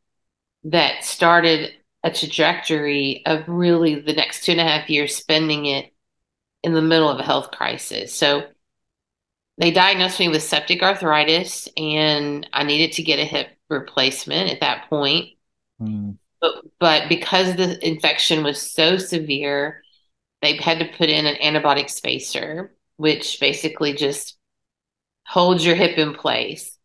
that 0.65 1.03
started 1.03 1.71
a 2.03 2.11
trajectory 2.11 3.23
of 3.25 3.47
really 3.47 3.95
the 3.95 4.13
next 4.13 4.43
two 4.43 4.51
and 4.51 4.61
a 4.61 4.65
half 4.65 4.89
years 4.89 5.15
spending 5.15 5.65
it 5.65 5.93
in 6.63 6.73
the 6.73 6.81
middle 6.81 7.09
of 7.09 7.19
a 7.19 7.23
health 7.23 7.51
crisis. 7.51 8.13
So 8.13 8.43
they 9.57 9.71
diagnosed 9.71 10.19
me 10.19 10.29
with 10.29 10.43
septic 10.43 10.81
arthritis 10.81 11.69
and 11.77 12.47
I 12.53 12.63
needed 12.63 12.93
to 12.93 13.03
get 13.03 13.19
a 13.19 13.25
hip 13.25 13.49
replacement 13.69 14.51
at 14.51 14.61
that 14.61 14.89
point. 14.89 15.29
Mm. 15.81 16.17
But, 16.41 16.55
but 16.79 17.09
because 17.09 17.55
the 17.55 17.85
infection 17.87 18.43
was 18.43 18.59
so 18.59 18.97
severe, 18.97 19.83
they 20.41 20.55
had 20.57 20.79
to 20.79 20.97
put 20.97 21.09
in 21.09 21.25
an 21.25 21.35
antibiotic 21.35 21.89
spacer, 21.89 22.73
which 22.97 23.39
basically 23.39 23.93
just 23.93 24.37
holds 25.25 25.65
your 25.65 25.75
hip 25.75 25.97
in 25.97 26.13
place. 26.13 26.77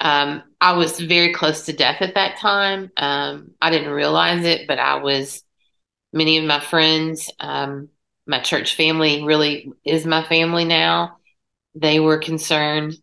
Um, 0.00 0.42
I 0.60 0.76
was 0.76 1.00
very 1.00 1.32
close 1.32 1.66
to 1.66 1.72
death 1.72 2.02
at 2.02 2.14
that 2.14 2.38
time. 2.38 2.90
Um, 2.96 3.52
I 3.60 3.70
didn't 3.70 3.90
realize 3.90 4.44
it, 4.44 4.68
but 4.68 4.78
I 4.78 4.96
was, 4.96 5.42
many 6.12 6.38
of 6.38 6.44
my 6.44 6.60
friends, 6.60 7.30
um, 7.40 7.88
my 8.26 8.40
church 8.40 8.74
family 8.74 9.24
really 9.24 9.72
is 9.84 10.04
my 10.04 10.22
family 10.24 10.64
now 10.64 11.17
they 11.74 12.00
were 12.00 12.18
concerned. 12.18 12.96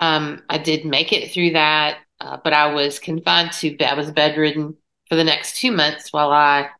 Um, 0.00 0.42
I 0.48 0.58
did 0.58 0.84
make 0.84 1.12
it 1.12 1.32
through 1.32 1.52
that, 1.52 1.98
uh, 2.20 2.38
but 2.42 2.52
I 2.52 2.72
was 2.72 2.98
confined 2.98 3.52
to 3.52 3.76
I 3.84 3.94
was 3.94 4.10
bedridden 4.10 4.76
for 5.08 5.16
the 5.16 5.24
next 5.24 5.58
two 5.60 5.72
months 5.72 6.12
while 6.12 6.30
I 6.30 6.70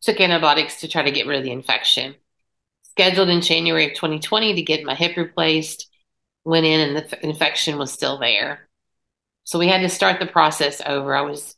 took 0.00 0.20
antibiotics 0.20 0.80
to 0.80 0.88
try 0.88 1.02
to 1.02 1.10
get 1.10 1.26
rid 1.26 1.38
of 1.38 1.44
the 1.44 1.52
infection. 1.52 2.14
Scheduled 2.82 3.28
in 3.28 3.40
January 3.40 3.86
of 3.86 3.94
2020 3.94 4.54
to 4.54 4.62
get 4.62 4.84
my 4.84 4.94
hip 4.94 5.16
replaced, 5.16 5.88
went 6.44 6.66
in 6.66 6.80
and 6.80 6.96
the 6.96 7.26
infection 7.26 7.78
was 7.78 7.92
still 7.92 8.18
there. 8.18 8.68
So 9.44 9.58
we 9.58 9.68
had 9.68 9.80
to 9.82 9.88
start 9.88 10.20
the 10.20 10.26
process 10.26 10.80
over. 10.84 11.14
I 11.14 11.22
was 11.22 11.56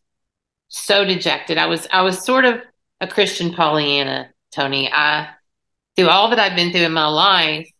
so 0.68 1.04
dejected. 1.04 1.58
I 1.58 1.66
was 1.66 1.86
I 1.92 2.02
was 2.02 2.24
sort 2.24 2.44
of 2.44 2.60
a 3.00 3.06
Christian 3.06 3.52
Pollyanna, 3.52 4.30
Tony. 4.52 4.90
I 4.92 5.28
through 5.96 6.08
all 6.08 6.30
that 6.30 6.38
I've 6.38 6.56
been 6.56 6.72
through 6.72 6.82
in 6.82 6.92
my 6.92 7.06
life, 7.06 7.70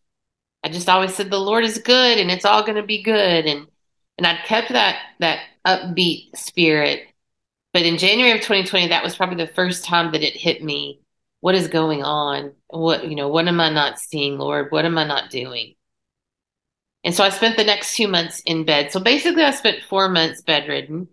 I 0.65 0.71
just 0.71 0.89
always 0.89 1.15
said 1.15 1.31
the 1.31 1.39
Lord 1.39 1.65
is 1.65 1.79
good 1.79 2.19
and 2.19 2.31
it's 2.31 2.47
all 2.47 2.63
going 2.63 2.77
to 2.77 2.83
be 2.83 3.03
good 3.03 3.45
and 3.45 3.69
and 4.17 4.27
I'd 4.27 4.45
kept 4.47 4.71
that 4.71 4.99
that 5.21 5.41
upbeat 5.67 6.35
spirit. 6.37 7.03
But 7.75 7.83
in 7.83 7.99
January 7.99 8.33
of 8.33 8.41
2020 8.41 8.89
that 8.89 9.05
was 9.05 9.15
probably 9.15 9.45
the 9.45 9.53
first 9.53 9.85
time 9.85 10.13
that 10.13 10.23
it 10.23 10.35
hit 10.35 10.65
me 10.65 11.01
what 11.41 11.55
is 11.55 11.69
going 11.69 12.03
on? 12.03 12.53
What 12.69 13.07
you 13.07 13.15
know, 13.15 13.29
what 13.29 13.47
am 13.47 13.61
I 13.61 13.69
not 13.69 13.99
seeing, 13.99 14.39
Lord? 14.39 14.73
What 14.73 14.87
am 14.87 14.97
I 14.97 15.05
not 15.05 15.31
doing? 15.31 15.75
And 17.05 17.15
so 17.15 17.23
I 17.23 17.29
spent 17.29 17.59
the 17.59 17.65
next 17.65 17.97
2 17.97 18.09
months 18.09 18.41
in 18.47 18.65
bed. 18.65 18.91
So 18.91 18.99
basically 18.99 19.43
I 19.43 19.51
spent 19.51 19.83
4 19.83 20.09
months 20.09 20.41
bedridden. 20.41 21.09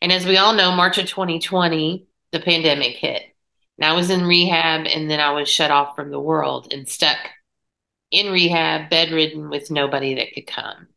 And 0.00 0.10
as 0.10 0.24
we 0.24 0.38
all 0.38 0.54
know, 0.54 0.72
March 0.72 0.96
of 0.96 1.06
2020, 1.06 2.06
the 2.32 2.40
pandemic 2.40 2.96
hit. 2.96 3.22
And 3.76 3.84
I 3.84 3.92
was 3.92 4.08
in 4.08 4.24
rehab 4.24 4.86
and 4.86 5.10
then 5.10 5.20
I 5.20 5.32
was 5.32 5.46
shut 5.46 5.70
off 5.70 5.94
from 5.94 6.10
the 6.10 6.18
world 6.18 6.72
and 6.72 6.88
stuck 6.88 7.18
in 8.10 8.32
rehab, 8.32 8.90
bedridden 8.90 9.50
with 9.50 9.70
nobody 9.70 10.14
that 10.14 10.32
could 10.34 10.46
come. 10.46 10.88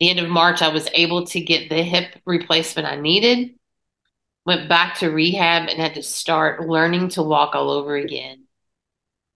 The 0.00 0.10
end 0.10 0.18
of 0.18 0.28
March, 0.28 0.62
I 0.62 0.68
was 0.68 0.88
able 0.92 1.26
to 1.26 1.40
get 1.40 1.68
the 1.68 1.82
hip 1.82 2.16
replacement 2.24 2.88
I 2.88 2.96
needed, 2.96 3.54
went 4.44 4.68
back 4.68 4.98
to 4.98 5.10
rehab, 5.10 5.68
and 5.68 5.80
had 5.80 5.94
to 5.94 6.02
start 6.02 6.68
learning 6.68 7.10
to 7.10 7.22
walk 7.22 7.54
all 7.54 7.70
over 7.70 7.96
again. 7.96 8.44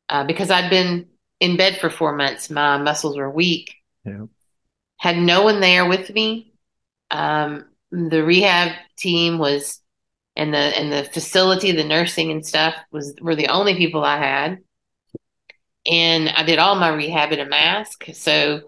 Uh, 0.09 0.25
because 0.25 0.51
I'd 0.51 0.71
been 0.71 1.09
in 1.41 1.57
bed 1.57 1.79
for 1.79 1.91
four 1.91 2.17
months, 2.17 2.51
my 2.51 2.79
muscles 2.79 3.17
were 3.17 3.31
weak. 3.31 3.75
Yeah. 4.05 4.27
Had 4.97 5.17
no 5.17 5.45
one 5.45 5.61
there 5.61 5.87
with 5.87 6.11
me. 6.11 6.53
Um, 7.11 7.67
the 7.91 8.25
rehab 8.25 8.73
team 8.97 9.39
was, 9.39 9.81
and 10.35 10.53
the 10.53 10.59
and 10.59 10.93
the 10.93 11.05
facility, 11.05 11.73
the 11.73 11.85
nursing 11.85 12.31
and 12.31 12.45
stuff 12.45 12.75
was 12.91 13.15
were 13.21 13.37
the 13.37 13.49
only 13.49 13.77
people 13.77 14.05
I 14.05 14.19
had 14.19 14.59
and 15.89 16.29
I 16.29 16.43
did 16.43 16.59
all 16.59 16.75
my 16.75 16.91
rehab 16.91 17.33
in 17.33 17.41
a 17.41 17.47
mask. 17.47 18.05
So 18.13 18.63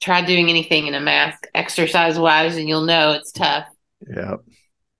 try 0.00 0.24
doing 0.24 0.50
anything 0.50 0.86
in 0.86 0.94
a 0.94 1.00
mask, 1.00 1.46
exercise 1.54 2.18
wise, 2.18 2.56
and 2.56 2.68
you'll 2.68 2.84
know 2.84 3.12
it's 3.12 3.32
tough. 3.32 3.66
Yeah. 4.06 4.36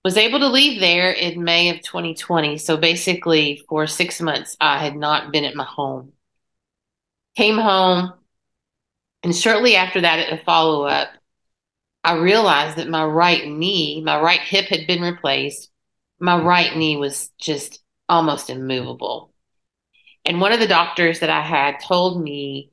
Was 0.05 0.17
able 0.17 0.39
to 0.41 0.49
leave 0.49 0.81
there 0.81 1.11
in 1.11 1.45
May 1.45 1.71
of 1.71 1.83
2020. 1.83 2.59
So 2.59 2.77
basically, 2.77 3.63
for 3.69 3.87
six 3.87 4.21
months, 4.21 4.57
I 4.61 4.79
had 4.79 4.95
not 4.95 5.33
been 5.33 5.45
at 5.45 5.57
my 5.57 5.65
home. 5.65 6.13
Came 7.37 7.59
home, 7.59 8.13
and 9.25 9.35
shortly 9.35 9.75
after 9.75 10.03
that, 10.03 10.21
at 10.21 10.39
a 10.39 10.45
follow 10.45 10.85
up, 10.85 11.09
I 12.05 12.17
realized 12.19 12.77
that 12.77 12.89
my 12.89 13.05
right 13.05 13.49
knee, 13.49 14.03
my 14.05 14.21
right 14.21 14.41
hip 14.41 14.67
had 14.67 14.87
been 14.87 15.03
replaced. 15.03 15.71
My 16.21 16.41
right 16.41 16.77
knee 16.77 16.97
was 16.97 17.31
just 17.39 17.83
almost 18.09 18.51
immovable. 18.51 19.34
And 20.25 20.41
one 20.41 20.53
of 20.53 20.61
the 20.61 20.67
doctors 20.67 21.21
that 21.21 21.31
I 21.31 21.43
had 21.43 21.81
told 21.81 22.23
me 22.23 22.71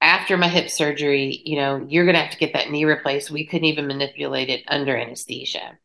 after 0.00 0.36
my 0.36 0.48
hip 0.48 0.70
surgery, 0.70 1.42
you 1.44 1.56
know, 1.56 1.84
you're 1.88 2.04
going 2.04 2.14
to 2.14 2.22
have 2.22 2.30
to 2.30 2.38
get 2.38 2.52
that 2.52 2.70
knee 2.70 2.84
replaced. 2.84 3.30
We 3.30 3.46
couldn't 3.46 3.64
even 3.64 3.88
manipulate 3.88 4.48
it 4.48 4.64
under 4.68 4.96
anesthesia. 4.96 5.78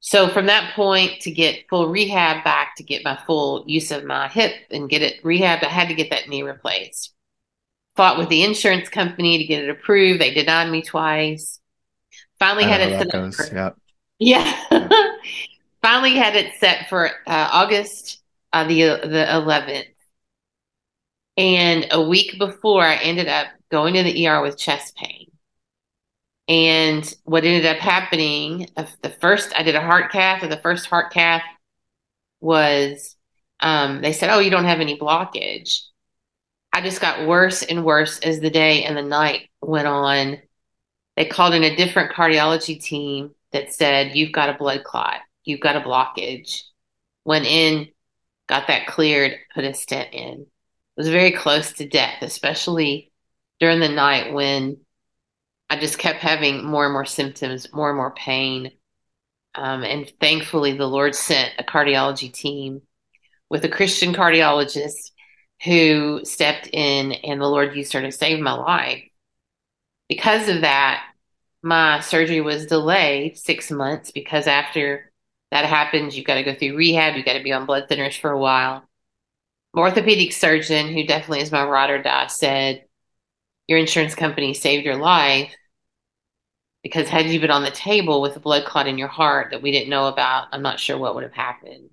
So 0.00 0.28
from 0.28 0.46
that 0.46 0.74
point 0.74 1.20
to 1.22 1.30
get 1.30 1.68
full 1.68 1.88
rehab 1.88 2.44
back 2.44 2.76
to 2.76 2.82
get 2.82 3.04
my 3.04 3.18
full 3.26 3.64
use 3.66 3.90
of 3.90 4.04
my 4.04 4.28
hip 4.28 4.54
and 4.70 4.88
get 4.88 5.02
it 5.02 5.22
rehabbed, 5.22 5.64
I 5.64 5.68
had 5.68 5.88
to 5.88 5.94
get 5.94 6.10
that 6.10 6.28
knee 6.28 6.42
replaced. 6.42 7.12
Fought 7.96 8.16
with 8.16 8.28
the 8.28 8.44
insurance 8.44 8.88
company 8.88 9.38
to 9.38 9.44
get 9.44 9.64
it 9.64 9.70
approved. 9.70 10.20
They 10.20 10.32
denied 10.32 10.70
me 10.70 10.82
twice. 10.82 11.60
Finally 12.38 12.64
had 12.64 12.80
it 12.80 13.10
set 13.10 13.34
for, 13.34 13.54
yep. 13.54 13.76
Yeah. 14.20 14.64
yeah. 14.70 14.88
Finally 15.82 16.14
had 16.14 16.36
it 16.36 16.54
set 16.58 16.88
for 16.88 17.08
uh, 17.26 17.48
August 17.52 18.22
uh, 18.52 18.64
the 18.64 18.82
the 19.02 19.26
11th. 19.28 19.86
And 21.36 21.86
a 21.92 22.02
week 22.02 22.38
before, 22.38 22.82
I 22.82 22.96
ended 22.96 23.28
up 23.28 23.46
going 23.70 23.94
to 23.94 24.02
the 24.02 24.26
ER 24.26 24.42
with 24.42 24.58
chest 24.58 24.96
pain. 24.96 25.30
And 26.48 27.14
what 27.24 27.44
ended 27.44 27.66
up 27.66 27.76
happening, 27.76 28.68
the 29.02 29.10
first, 29.20 29.52
I 29.54 29.62
did 29.62 29.74
a 29.76 29.82
heart 29.82 30.10
cath, 30.10 30.42
and 30.42 30.50
the 30.50 30.56
first 30.56 30.86
heart 30.86 31.12
cath 31.12 31.42
was, 32.40 33.16
um, 33.60 34.00
they 34.00 34.12
said, 34.12 34.30
Oh, 34.30 34.38
you 34.38 34.50
don't 34.50 34.64
have 34.64 34.80
any 34.80 34.98
blockage. 34.98 35.82
I 36.72 36.80
just 36.80 37.00
got 37.00 37.26
worse 37.26 37.62
and 37.62 37.84
worse 37.84 38.18
as 38.20 38.40
the 38.40 38.50
day 38.50 38.84
and 38.84 38.96
the 38.96 39.02
night 39.02 39.48
went 39.60 39.86
on. 39.86 40.38
They 41.16 41.26
called 41.26 41.54
in 41.54 41.64
a 41.64 41.76
different 41.76 42.12
cardiology 42.12 42.82
team 42.82 43.34
that 43.52 43.74
said, 43.74 44.16
You've 44.16 44.32
got 44.32 44.48
a 44.48 44.58
blood 44.58 44.84
clot, 44.84 45.20
you've 45.44 45.60
got 45.60 45.76
a 45.76 45.80
blockage. 45.80 46.62
Went 47.24 47.44
in, 47.44 47.88
got 48.48 48.66
that 48.68 48.86
cleared, 48.86 49.36
put 49.54 49.64
a 49.64 49.74
stent 49.74 50.12
in. 50.12 50.46
Was 50.96 51.08
very 51.08 51.30
close 51.30 51.72
to 51.74 51.88
death, 51.88 52.22
especially 52.22 53.12
during 53.60 53.78
the 53.78 53.88
night 53.88 54.32
when 54.32 54.78
I 55.70 55.78
just 55.78 55.98
kept 55.98 56.20
having 56.20 56.64
more 56.64 56.84
and 56.84 56.92
more 56.92 57.04
symptoms, 57.04 57.72
more 57.72 57.90
and 57.90 57.96
more 57.96 58.14
pain. 58.14 58.72
Um, 59.54 59.84
and 59.84 60.10
thankfully, 60.20 60.76
the 60.76 60.86
Lord 60.86 61.14
sent 61.14 61.52
a 61.58 61.62
cardiology 61.62 62.32
team 62.32 62.82
with 63.48 63.64
a 63.64 63.68
Christian 63.68 64.12
cardiologist 64.12 65.10
who 65.64 66.20
stepped 66.24 66.68
in, 66.72 67.12
and 67.12 67.40
the 67.40 67.46
Lord 67.46 67.76
used 67.76 67.92
her 67.92 68.00
to 68.00 68.12
save 68.12 68.40
my 68.40 68.52
life. 68.52 69.02
Because 70.08 70.48
of 70.48 70.62
that, 70.62 71.04
my 71.62 72.00
surgery 72.00 72.40
was 72.40 72.66
delayed 72.66 73.36
six 73.36 73.70
months 73.70 74.10
because 74.10 74.46
after 74.46 75.07
that 75.50 75.64
happens, 75.64 76.16
you've 76.16 76.26
got 76.26 76.34
to 76.34 76.42
go 76.42 76.54
through 76.54 76.76
rehab, 76.76 77.16
you've 77.16 77.24
got 77.24 77.34
to 77.34 77.42
be 77.42 77.52
on 77.52 77.66
blood 77.66 77.88
thinners 77.88 78.18
for 78.18 78.30
a 78.30 78.38
while. 78.38 78.84
My 79.74 79.82
orthopedic 79.82 80.32
surgeon, 80.32 80.88
who 80.88 81.04
definitely 81.04 81.40
is 81.40 81.52
my 81.52 81.64
ride 81.64 81.90
or 81.90 82.02
die, 82.02 82.26
said, 82.26 82.84
Your 83.66 83.78
insurance 83.78 84.14
company 84.14 84.54
saved 84.54 84.84
your 84.84 84.96
life 84.96 85.54
because 86.82 87.08
had 87.08 87.26
you 87.26 87.40
been 87.40 87.50
on 87.50 87.64
the 87.64 87.70
table 87.70 88.20
with 88.20 88.36
a 88.36 88.40
blood 88.40 88.64
clot 88.64 88.86
in 88.86 88.98
your 88.98 89.08
heart 89.08 89.48
that 89.50 89.62
we 89.62 89.70
didn't 89.70 89.90
know 89.90 90.06
about, 90.06 90.48
I'm 90.52 90.62
not 90.62 90.80
sure 90.80 90.96
what 90.96 91.14
would 91.14 91.24
have 91.24 91.32
happened. 91.32 91.90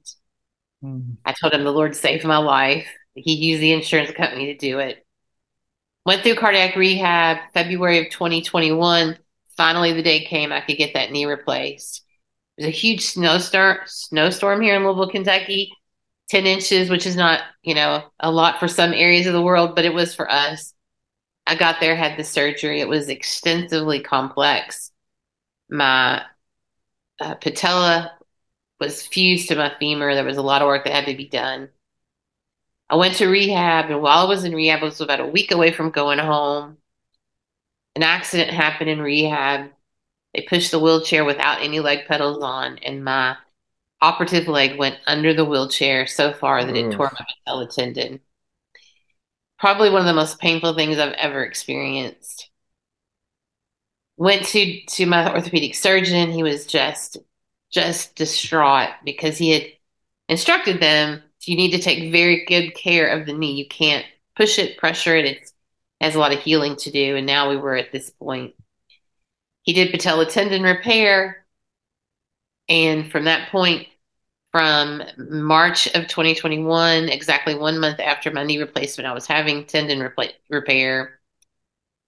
Mm. 0.83 1.17
I 1.25 1.33
told 1.33 1.53
him 1.53 1.63
the 1.63 1.71
Lord 1.71 1.95
saved 1.95 2.23
my 2.23 2.37
life. 2.37 2.87
He 3.13 3.33
used 3.33 3.61
the 3.61 3.73
insurance 3.73 4.11
company 4.11 4.47
to 4.47 4.57
do 4.57 4.79
it. 4.79 5.05
Went 6.05 6.21
through 6.21 6.35
cardiac 6.35 6.75
rehab 6.75 7.37
February 7.53 7.99
of 7.99 8.11
2021. 8.11 9.17
Finally, 9.57 9.93
the 9.93 10.03
day 10.03 10.23
came 10.23 10.51
I 10.51 10.61
could 10.61 10.77
get 10.77 10.93
that 10.93 11.11
knee 11.11 11.25
replaced. 11.25 12.04
There's 12.57 12.69
a 12.69 12.71
huge 12.71 13.01
snowstorm 13.05 13.79
snowstorm 13.85 14.61
here 14.61 14.75
in 14.75 14.83
Louisville, 14.83 15.09
Kentucky. 15.09 15.71
10 16.29 16.47
inches, 16.47 16.89
which 16.89 17.05
is 17.05 17.15
not, 17.15 17.41
you 17.61 17.75
know, 17.75 18.03
a 18.19 18.31
lot 18.31 18.59
for 18.59 18.67
some 18.67 18.93
areas 18.93 19.27
of 19.27 19.33
the 19.33 19.41
world, 19.41 19.75
but 19.75 19.85
it 19.85 19.93
was 19.93 20.15
for 20.15 20.29
us. 20.29 20.73
I 21.45 21.55
got 21.55 21.79
there, 21.79 21.95
had 21.95 22.17
the 22.17 22.23
surgery. 22.23 22.81
It 22.81 22.87
was 22.87 23.09
extensively 23.09 23.99
complex. 23.99 24.91
My 25.69 26.23
uh, 27.19 27.35
patella 27.35 28.13
was 28.79 29.05
fused 29.05 29.49
to 29.49 29.55
my 29.55 29.71
femur. 29.79 30.15
There 30.15 30.23
was 30.25 30.37
a 30.37 30.41
lot 30.41 30.61
of 30.61 30.67
work 30.67 30.85
that 30.85 30.93
had 30.93 31.05
to 31.05 31.15
be 31.15 31.27
done. 31.27 31.69
I 32.89 32.95
went 32.95 33.15
to 33.15 33.27
rehab, 33.27 33.89
and 33.89 34.01
while 34.01 34.25
I 34.25 34.29
was 34.29 34.43
in 34.43 34.53
rehab, 34.53 34.81
I 34.81 34.85
was 34.85 35.01
about 35.01 35.19
a 35.19 35.27
week 35.27 35.51
away 35.51 35.71
from 35.71 35.91
going 35.91 36.19
home. 36.19 36.77
An 37.95 38.03
accident 38.03 38.51
happened 38.51 38.89
in 38.89 39.01
rehab. 39.01 39.71
They 40.35 40.43
pushed 40.43 40.71
the 40.71 40.79
wheelchair 40.79 41.23
without 41.23 41.61
any 41.61 41.79
leg 41.79 42.07
pedals 42.07 42.43
on, 42.43 42.77
and 42.79 43.03
my 43.03 43.37
operative 44.01 44.47
leg 44.47 44.77
went 44.77 44.97
under 45.07 45.33
the 45.33 45.45
wheelchair 45.45 46.07
so 46.07 46.33
far 46.33 46.65
that 46.65 46.75
it 46.75 46.91
tore 46.91 47.11
my 47.13 47.25
patella 47.45 47.67
tendon. 47.67 48.19
Probably 49.57 49.89
one 49.89 50.01
of 50.01 50.07
the 50.07 50.13
most 50.13 50.39
painful 50.39 50.75
things 50.75 50.99
I've 50.99 51.13
ever 51.13 51.43
experienced. 51.43 52.49
Went 54.17 54.45
to 54.47 54.81
to 54.81 55.05
my 55.05 55.33
orthopedic 55.33 55.75
surgeon. 55.75 56.31
He 56.31 56.43
was 56.43 56.65
just 56.65 57.17
just 57.71 58.15
distraught 58.15 58.89
because 59.03 59.37
he 59.37 59.51
had 59.51 59.63
instructed 60.27 60.79
them 60.79 61.21
you 61.47 61.55
need 61.55 61.71
to 61.71 61.79
take 61.79 62.11
very 62.11 62.45
good 62.45 62.73
care 62.73 63.07
of 63.07 63.25
the 63.25 63.33
knee. 63.33 63.53
You 63.53 63.67
can't 63.67 64.05
push 64.35 64.59
it, 64.59 64.77
pressure 64.77 65.15
it. 65.15 65.25
It 65.25 65.51
has 66.01 66.15
a 66.15 66.19
lot 66.19 66.33
of 66.33 66.39
healing 66.39 66.75
to 66.77 66.91
do. 66.91 67.15
And 67.15 67.25
now 67.25 67.49
we 67.49 67.57
were 67.57 67.75
at 67.75 67.91
this 67.91 68.09
point. 68.09 68.55
He 69.65 69.73
did 69.73 69.91
patella 69.91 70.25
tendon 70.25 70.63
repair. 70.63 71.45
And 72.69 73.11
from 73.11 73.25
that 73.25 73.49
point, 73.49 73.87
from 74.51 75.03
March 75.17 75.87
of 75.87 76.07
2021, 76.07 77.09
exactly 77.09 77.55
one 77.55 77.79
month 77.79 77.99
after 77.99 78.31
my 78.31 78.43
knee 78.43 78.59
replacement, 78.59 79.07
I 79.07 79.13
was 79.13 79.27
having 79.27 79.65
tendon 79.65 79.99
repla- 79.99 80.31
repair. 80.49 81.19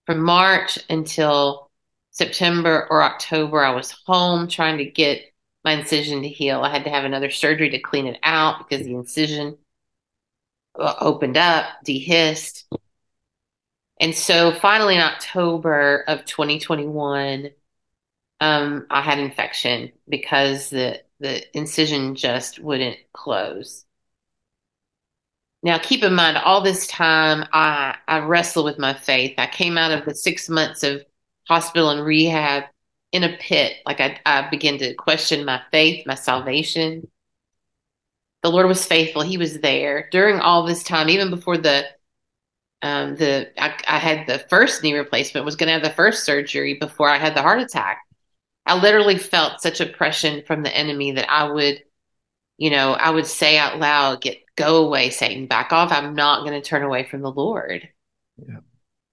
From 0.06 0.22
March 0.22 0.80
until 0.90 1.70
September 2.12 2.88
or 2.90 3.04
October, 3.04 3.64
I 3.64 3.76
was 3.76 3.92
home 4.06 4.48
trying 4.48 4.78
to 4.78 4.86
get 4.86 5.34
my 5.66 5.74
incision 5.74 6.22
to 6.22 6.30
heal. 6.30 6.62
I 6.62 6.70
had 6.70 6.86
to 6.86 6.90
have 6.90 7.04
another 7.04 7.30
surgery 7.30 7.70
to 7.72 7.80
clean 7.80 8.08
it 8.08 8.18
out 8.24 8.60
because 8.60 8.86
the 8.86 8.94
incision 8.94 9.58
uh, 10.80 10.94
opened 11.02 11.36
up, 11.36 11.66
dehisced. 11.86 12.64
And 14.00 14.14
so 14.16 14.52
finally 14.52 14.96
in 14.96 15.02
October 15.02 16.04
of 16.08 16.26
2021, 16.26 17.50
um, 18.40 18.86
I 18.90 19.02
had 19.02 19.20
infection 19.20 19.92
because 20.08 20.70
the 20.70 21.02
the 21.20 21.58
incision 21.58 22.16
just 22.16 22.60
wouldn't 22.60 22.98
close. 23.12 23.86
Now, 25.64 25.80
keep 25.80 26.04
in 26.04 26.14
mind, 26.14 26.38
all 26.38 26.62
this 26.62 26.88
time 26.88 27.46
I 27.52 27.98
I 28.08 28.20
wrestled 28.20 28.66
with 28.66 28.78
my 28.80 28.94
faith. 28.94 29.34
I 29.38 29.48
came 29.48 29.78
out 29.78 29.92
of 29.92 30.06
the 30.06 30.14
six 30.16 30.50
months 30.50 30.84
of 30.84 31.04
hospital 31.48 31.90
and 31.90 32.06
rehab 32.06 32.66
in 33.12 33.24
a 33.24 33.38
pit. 33.38 33.78
Like 33.86 34.00
I, 34.00 34.20
I 34.26 34.50
began 34.50 34.78
to 34.80 34.94
question 34.94 35.46
my 35.46 35.62
faith, 35.72 36.06
my 36.06 36.16
salvation. 36.16 37.08
The 38.44 38.52
Lord 38.52 38.68
was 38.68 38.86
faithful. 38.86 39.24
He 39.24 39.38
was 39.38 39.60
there 39.60 40.10
during 40.12 40.40
all 40.40 40.66
this 40.66 40.84
time, 40.84 41.10
even 41.10 41.30
before 41.32 41.58
the 41.58 41.86
um, 42.82 43.16
the 43.16 43.50
I, 43.62 43.76
I 43.88 43.98
had 43.98 44.28
the 44.28 44.40
first 44.50 44.84
knee 44.84 44.96
replacement. 44.96 45.46
Was 45.46 45.56
going 45.56 45.68
to 45.68 45.74
have 45.74 45.84
the 45.84 45.90
first 45.90 46.26
surgery 46.26 46.76
before 46.76 47.10
I 47.10 47.18
had 47.18 47.36
the 47.36 47.42
heart 47.42 47.62
attack. 47.62 48.02
I 48.66 48.80
literally 48.80 49.18
felt 49.18 49.62
such 49.62 49.82
oppression 49.82 50.44
from 50.46 50.64
the 50.64 50.76
enemy 50.76 51.12
that 51.14 51.32
I 51.32 51.50
would, 51.50 51.84
you 52.58 52.70
know, 52.70 52.94
I 52.94 53.10
would 53.10 53.28
say 53.28 53.58
out 53.58 53.80
loud, 53.80 54.22
"Get 54.22 54.40
go 54.56 54.86
away, 54.86 55.10
Satan, 55.10 55.48
back 55.48 55.72
off. 55.72 55.92
I'm 55.92 56.16
not 56.16 56.46
going 56.46 56.60
to 56.60 56.68
turn 56.68 56.84
away 56.84 57.04
from 57.04 57.22
the 57.22 57.32
Lord." 57.32 57.90
Yeah 58.38 58.60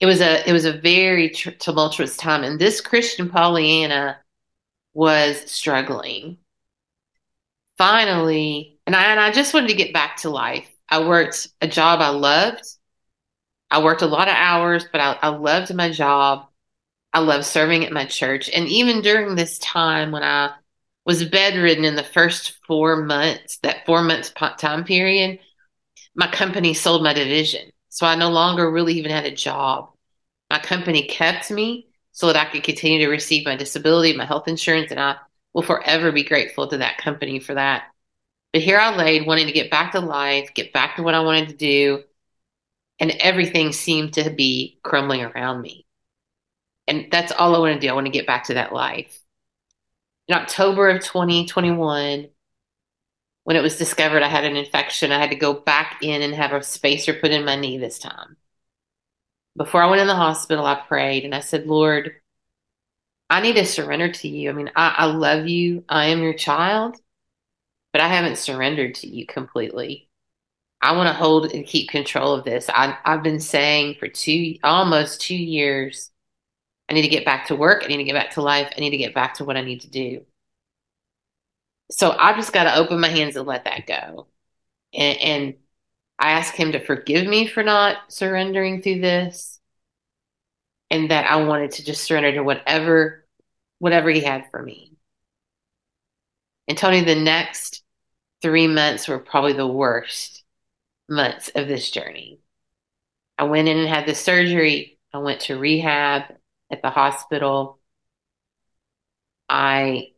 it 0.01 0.07
was 0.07 0.21
a 0.21 0.49
it 0.49 0.53
was 0.53 0.67
a 0.67 0.73
very 0.73 1.31
tr- 1.31 1.51
tumultuous 1.51 2.17
time 2.17 2.45
and 2.45 2.59
this 2.59 2.83
christian 2.83 3.31
pollyanna 3.31 4.19
was 4.93 5.51
struggling 5.51 6.37
finally 7.79 8.79
and 8.87 8.95
I, 8.95 9.05
and 9.05 9.21
I 9.21 9.33
just 9.33 9.55
wanted 9.55 9.69
to 9.69 9.75
get 9.75 9.95
back 9.95 10.19
to 10.19 10.31
life 10.31 10.71
i 10.91 11.07
worked 11.07 11.49
a 11.63 11.69
job 11.69 12.01
i 12.01 12.11
loved 12.11 12.65
i 13.75 13.83
worked 13.83 14.03
a 14.03 14.07
lot 14.07 14.29
of 14.29 14.35
hours 14.35 14.87
but 14.91 15.01
i, 15.01 15.19
I 15.23 15.29
loved 15.29 15.75
my 15.75 15.91
job 15.91 16.49
i 17.13 17.21
loved 17.21 17.45
serving 17.45 17.85
at 17.85 17.93
my 17.93 18.05
church 18.05 18.49
and 18.49 18.69
even 18.69 19.03
during 19.03 19.35
this 19.35 19.59
time 19.59 20.13
when 20.13 20.23
i 20.23 20.53
was 21.05 21.25
bedridden 21.25 21.85
in 21.85 21.97
the 21.97 22.03
first 22.03 22.59
four 22.67 22.97
months 22.97 23.59
that 23.59 23.85
four 23.87 24.03
months 24.03 24.33
time 24.59 24.85
period 24.85 25.39
my 26.15 26.29
company 26.29 26.75
sold 26.75 27.03
my 27.03 27.13
division 27.13 27.71
so 27.95 28.07
I 28.07 28.17
no 28.17 28.29
longer 28.29 28.69
really 28.69 28.95
even 28.95 29.13
had 29.13 29.25
a 29.25 29.31
job. 29.31 29.93
My 30.51 30.59
company 30.59 31.07
kept 31.07 31.49
me 31.53 31.87
so 32.11 32.27
that 32.27 32.35
I 32.35 32.51
could 32.51 32.65
continue 32.65 32.99
to 32.99 33.09
receive 33.09 33.45
my 33.45 33.55
disability, 33.55 34.17
my 34.17 34.25
health 34.25 34.49
insurance, 34.49 34.91
and 34.91 34.99
I 34.99 35.15
will 35.53 35.63
forever 35.63 36.11
be 36.11 36.25
grateful 36.25 36.67
to 36.67 36.79
that 36.79 36.99
company 36.99 37.39
for 37.39 37.55
that. 37.55 37.85
But 38.53 38.63
here 38.63 38.81
I 38.81 38.97
laid, 38.97 39.29
wanting 39.29 39.47
to 39.47 39.53
get 39.53 39.71
back 39.71 39.93
to 39.93 40.01
life, 40.01 40.55
get 40.55 40.73
back 40.73 40.97
to 40.97 41.05
what 41.05 41.15
I 41.15 41.21
wanted 41.21 41.51
to 41.51 41.55
do, 41.55 42.03
and 43.01 43.11
everything 43.21 43.73
seemed 43.73 44.15
to 44.15 44.31
be 44.31 44.79
crumbling 44.83 45.23
around 45.23 45.61
me. 45.61 45.87
And 46.87 47.09
that's 47.11 47.33
all 47.33 47.57
I 47.57 47.59
want 47.59 47.75
to 47.75 47.81
do. 47.81 47.91
I 47.91 47.95
want 47.95 48.07
to 48.07 48.13
get 48.13 48.27
back 48.27 48.45
to 48.45 48.55
that 48.55 48.73
life. 48.73 49.21
In 50.29 50.37
October 50.37 50.89
of 50.89 51.03
2021, 51.03 52.29
when 53.45 53.57
it 53.57 53.63
was 53.63 53.77
discovered 53.77 54.23
I 54.23 54.29
had 54.29 54.45
an 54.45 54.57
infection, 54.57 55.13
I 55.13 55.19
had 55.19 55.31
to 55.31 55.37
go 55.37 55.53
back 55.53 55.99
in 56.03 56.23
and 56.23 56.35
have 56.35 56.53
a 56.53 56.63
spacer 56.63 57.15
put 57.15 57.31
in 57.31 57.45
my 57.45 57.57
knee 57.57 57.79
this 57.79 57.99
time. 57.99 58.37
Before 59.57 59.83
I 59.83 59.87
went 59.89 60.01
in 60.01 60.07
the 60.09 60.15
hospital, 60.15 60.65
I 60.65 60.75
prayed 60.75 61.25
and 61.25 61.35
I 61.35 61.41
said, 61.41 61.67
Lord, 61.67 62.13
I 63.31 63.41
need 63.41 63.57
to 63.57 63.67
surrender 63.67 64.11
to 64.11 64.29
you. 64.29 64.51
I 64.51 64.53
mean, 64.53 64.71
I, 64.75 64.95
I 64.99 65.05
love 65.07 65.47
you. 65.47 65.85
I 65.89 66.07
am 66.07 66.23
your 66.23 66.35
child, 66.35 66.97
but 67.93 68.01
I 68.01 68.09
haven't 68.09 68.39
surrendered 68.39 68.97
to 68.97 69.09
you 69.09 69.27
completely. 69.27 70.09
I 70.85 70.93
want 70.97 71.09
to 71.09 71.15
hold 71.15 71.53
and 71.53 71.67
keep 71.67 71.89
control 71.91 72.35
of 72.35 72.45
this. 72.45 72.69
I, 72.69 72.97
I've 73.05 73.23
been 73.23 73.41
saying 73.41 73.97
for 73.99 74.09
two, 74.09 74.57
almost 74.63 75.21
two 75.21 75.37
years, 75.37 76.11
I 76.89 76.95
need 76.95 77.03
to 77.03 77.09
get 77.09 77.25
back 77.25 77.47
to 77.49 77.57
work. 77.57 77.83
I 77.85 77.89
need 77.89 77.97
to 77.99 78.05
get 78.05 78.15
back 78.15 78.33
to 78.33 78.43
life. 78.43 78.73
I 78.77 78.81
need 78.81 78.91
to 78.91 78.99
get 78.99 79.15
back 79.15 79.35
to 79.35 79.45
what 79.45 79.57
I 79.57 79.63
need 79.63 79.81
to 79.83 79.91
do 79.91 80.25
so 81.91 82.11
I 82.19 82.35
just 82.35 82.53
got 82.53 82.65
to 82.65 82.77
open 82.77 83.01
my 83.01 83.09
hands 83.09 83.37
and 83.37 83.47
let 83.47 83.65
that 83.65 83.87
go. 83.87 84.27
And, 84.93 85.19
and 85.19 85.55
I 86.19 86.33
ask 86.33 86.55
him 86.55 86.73
to 86.73 86.85
forgive 86.85 87.27
me 87.27 87.47
for 87.47 87.63
not 87.63 87.97
surrendering 88.09 88.83
through 88.83 89.01
this 89.01 89.61
and 90.91 91.11
that 91.11 91.31
I 91.31 91.45
wanted 91.45 91.73
to 91.73 91.85
just 91.85 92.05
surrender 92.05 92.33
to 92.33 92.43
whatever 92.43 93.27
whatever 93.81 94.09
he 94.11 94.21
had 94.21 94.45
for 94.51 94.63
me. 94.63 94.93
And 96.69 96.79
Tony, 96.79 97.03
the 97.03 97.17
next 97.17 97.83
three 98.41 98.67
months 98.67 99.09
were 99.09 99.19
probably 99.19 99.53
the 99.53 99.67
worst 99.67 100.44
months 101.09 101.51
of 101.55 101.69
this 101.69 101.91
journey. 101.91 102.41
I 103.39 103.45
went 103.45 103.69
in 103.69 103.79
and 103.79 103.89
had 103.89 104.07
the 104.07 104.15
surgery. 104.15 104.99
I 105.13 105.19
went 105.19 105.41
to 105.43 105.59
rehab 105.59 106.25
at 106.71 106.83
the 106.83 106.91
hospital. 106.91 107.79
I 109.49 110.13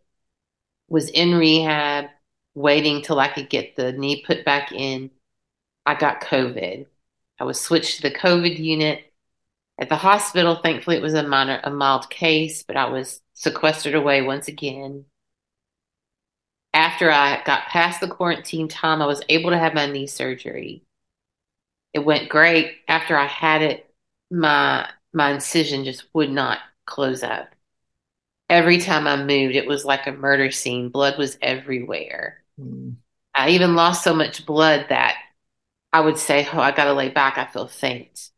was 0.88 1.08
in 1.08 1.34
rehab, 1.34 2.06
waiting 2.54 3.02
till 3.02 3.18
I 3.18 3.28
could 3.28 3.50
get 3.50 3.76
the 3.76 3.92
knee 3.92 4.24
put 4.24 4.44
back 4.44 4.72
in. 4.72 5.10
I 5.84 5.94
got 5.94 6.20
COVID. 6.20 6.86
I 7.38 7.44
was 7.44 7.60
switched 7.60 7.96
to 7.96 8.02
the 8.02 8.14
COVID 8.14 8.58
unit 8.58 9.12
at 9.78 9.88
the 9.88 9.96
hospital. 9.96 10.56
Thankfully, 10.56 10.96
it 10.96 11.02
was 11.02 11.14
a 11.14 11.26
minor, 11.26 11.60
a 11.62 11.70
mild 11.70 12.08
case, 12.10 12.62
but 12.62 12.76
I 12.76 12.88
was 12.88 13.20
sequestered 13.34 13.94
away 13.94 14.22
once 14.22 14.48
again. 14.48 15.04
After 16.76 17.10
I 17.10 17.42
got 17.42 17.68
past 17.68 18.00
the 18.02 18.06
quarantine 18.06 18.68
time, 18.68 19.00
I 19.00 19.06
was 19.06 19.22
able 19.30 19.48
to 19.48 19.56
have 19.56 19.72
my 19.72 19.86
knee 19.86 20.06
surgery. 20.06 20.82
It 21.94 22.00
went 22.00 22.28
great. 22.28 22.76
After 22.86 23.16
I 23.16 23.24
had 23.24 23.62
it, 23.62 23.90
my 24.30 24.86
my 25.14 25.30
incision 25.30 25.84
just 25.84 26.04
would 26.12 26.30
not 26.30 26.58
close 26.84 27.22
up. 27.22 27.48
Every 28.50 28.78
time 28.78 29.06
I 29.06 29.16
moved, 29.16 29.56
it 29.56 29.66
was 29.66 29.86
like 29.86 30.06
a 30.06 30.12
murder 30.12 30.50
scene. 30.50 30.90
Blood 30.90 31.16
was 31.16 31.38
everywhere. 31.40 32.44
Mm. 32.60 32.96
I 33.34 33.50
even 33.52 33.74
lost 33.74 34.04
so 34.04 34.12
much 34.12 34.44
blood 34.44 34.84
that 34.90 35.16
I 35.94 36.00
would 36.00 36.18
say, 36.18 36.46
Oh, 36.52 36.60
I 36.60 36.72
got 36.72 36.84
to 36.84 36.92
lay 36.92 37.08
back. 37.08 37.38
I 37.38 37.46
feel 37.46 37.68
faint. 37.68 38.28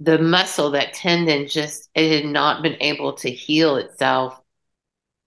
The 0.00 0.16
muscle, 0.18 0.70
that 0.70 0.94
tendon, 0.94 1.48
just, 1.48 1.90
it 1.94 2.22
had 2.22 2.32
not 2.32 2.62
been 2.62 2.78
able 2.80 3.12
to 3.16 3.30
heal 3.30 3.76
itself 3.76 4.40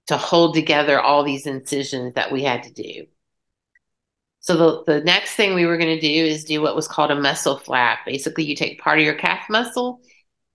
to 0.08 0.18
hold 0.18 0.56
together 0.56 1.00
all 1.00 1.24
these 1.24 1.46
incisions 1.46 2.16
that 2.16 2.32
we 2.32 2.44
had 2.44 2.64
to 2.64 2.72
do. 2.72 3.06
So 4.40 4.84
the, 4.86 5.00
the 5.00 5.04
next 5.04 5.36
thing 5.36 5.54
we 5.54 5.66
were 5.66 5.78
going 5.78 5.94
to 5.94 6.00
do 6.00 6.08
is 6.08 6.46
do 6.46 6.62
what 6.62 6.76
was 6.76 6.88
called 6.88 7.12
a 7.12 7.16
muscle 7.20 7.58
flap. 7.60 8.06
Basically, 8.06 8.46
you 8.46 8.56
take 8.56 8.80
part 8.80 8.98
of 9.00 9.06
your 9.06 9.16
calf 9.16 9.50
muscle, 9.50 10.02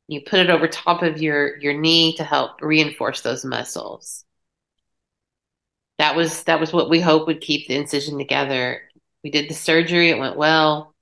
you 0.09 0.23
put 0.23 0.41
it 0.41 0.51
over 0.51 0.67
top 0.69 1.03
of 1.03 1.21
your 1.21 1.59
your 1.59 1.75
knee 1.79 2.17
to 2.17 2.25
help 2.25 2.63
reinforce 2.63 3.21
those 3.21 3.45
muscles. 3.45 4.25
That 5.99 6.17
was 6.17 6.45
that 6.45 6.61
was 6.61 6.73
what 6.73 6.91
we 6.91 7.01
hope 7.01 7.27
would 7.27 7.41
keep 7.41 7.69
the 7.69 7.77
incision 7.77 8.19
together. 8.19 8.83
We 9.23 9.31
did 9.31 9.49
the 9.49 9.55
surgery, 9.55 10.11
it 10.11 10.19
went 10.19 10.37
well. 10.37 10.95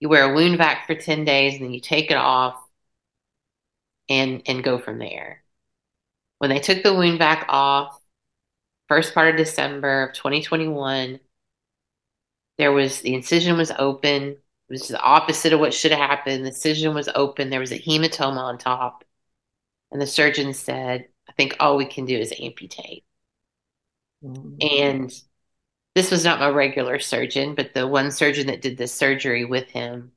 You 0.00 0.08
wear 0.08 0.30
a 0.30 0.34
wound 0.34 0.58
vac 0.58 0.86
for 0.86 0.94
10 0.94 1.24
days 1.24 1.54
and 1.54 1.64
then 1.64 1.74
you 1.74 1.80
take 1.80 2.10
it 2.10 2.16
off 2.16 2.56
and 4.08 4.42
and 4.46 4.64
go 4.64 4.78
from 4.78 4.98
there. 4.98 5.43
When 6.44 6.50
they 6.50 6.60
took 6.60 6.82
the 6.82 6.92
wound 6.92 7.18
vac 7.18 7.46
off, 7.48 7.98
first 8.86 9.14
part 9.14 9.30
of 9.30 9.38
December 9.38 10.08
of 10.08 10.12
2021, 10.14 11.18
there 12.58 12.70
was 12.70 13.00
the 13.00 13.14
incision 13.14 13.56
was 13.56 13.72
open. 13.78 14.22
It 14.32 14.38
was 14.68 14.88
the 14.88 15.00
opposite 15.00 15.54
of 15.54 15.60
what 15.60 15.72
should 15.72 15.92
have 15.92 16.06
happened. 16.06 16.44
The 16.44 16.48
incision 16.48 16.92
was 16.92 17.08
open. 17.14 17.48
There 17.48 17.60
was 17.60 17.72
a 17.72 17.78
hematoma 17.78 18.36
on 18.36 18.58
top. 18.58 19.04
And 19.90 20.02
the 20.02 20.06
surgeon 20.06 20.52
said, 20.52 21.08
I 21.26 21.32
think 21.32 21.56
all 21.60 21.78
we 21.78 21.86
can 21.86 22.04
do 22.04 22.18
is 22.18 22.34
amputate. 22.38 23.06
Mm-hmm. 24.22 24.56
And 24.60 25.22
this 25.94 26.10
was 26.10 26.26
not 26.26 26.40
my 26.40 26.50
regular 26.50 26.98
surgeon, 26.98 27.54
but 27.54 27.72
the 27.72 27.88
one 27.88 28.10
surgeon 28.10 28.48
that 28.48 28.60
did 28.60 28.76
this 28.76 28.92
surgery 28.92 29.46
with 29.46 29.70
him. 29.70 30.12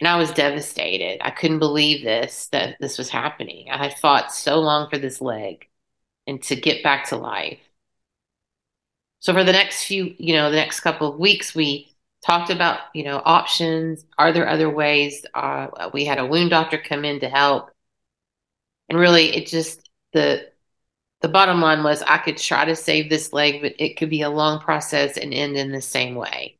And 0.00 0.08
I 0.08 0.16
was 0.16 0.32
devastated. 0.32 1.20
I 1.22 1.30
couldn't 1.30 1.58
believe 1.58 2.02
this, 2.02 2.48
that 2.52 2.76
this 2.80 2.96
was 2.96 3.10
happening. 3.10 3.68
I 3.70 3.76
had 3.76 3.98
fought 3.98 4.32
so 4.32 4.58
long 4.58 4.88
for 4.88 4.98
this 4.98 5.20
leg 5.20 5.68
and 6.26 6.42
to 6.44 6.56
get 6.56 6.82
back 6.82 7.08
to 7.08 7.16
life. 7.16 7.58
So 9.18 9.34
for 9.34 9.44
the 9.44 9.52
next 9.52 9.84
few, 9.84 10.14
you 10.18 10.34
know, 10.34 10.50
the 10.50 10.56
next 10.56 10.80
couple 10.80 11.12
of 11.12 11.18
weeks, 11.18 11.54
we 11.54 11.94
talked 12.24 12.50
about, 12.50 12.80
you 12.94 13.04
know, 13.04 13.20
options. 13.24 14.04
Are 14.18 14.32
there 14.32 14.48
other 14.48 14.70
ways? 14.70 15.24
Uh, 15.34 15.90
we 15.92 16.06
had 16.06 16.18
a 16.18 16.26
wound 16.26 16.50
doctor 16.50 16.78
come 16.78 17.04
in 17.04 17.20
to 17.20 17.28
help, 17.28 17.70
and 18.88 18.98
really, 18.98 19.36
it 19.36 19.46
just 19.46 19.88
the 20.12 20.48
the 21.20 21.28
bottom 21.28 21.60
line 21.60 21.82
was 21.82 22.02
I 22.02 22.18
could 22.18 22.38
try 22.38 22.64
to 22.64 22.74
save 22.74 23.10
this 23.10 23.32
leg, 23.32 23.60
but 23.60 23.74
it 23.78 23.96
could 23.98 24.10
be 24.10 24.22
a 24.22 24.30
long 24.30 24.60
process 24.60 25.18
and 25.18 25.34
end 25.34 25.56
in 25.56 25.70
the 25.70 25.82
same 25.82 26.14
way. 26.14 26.58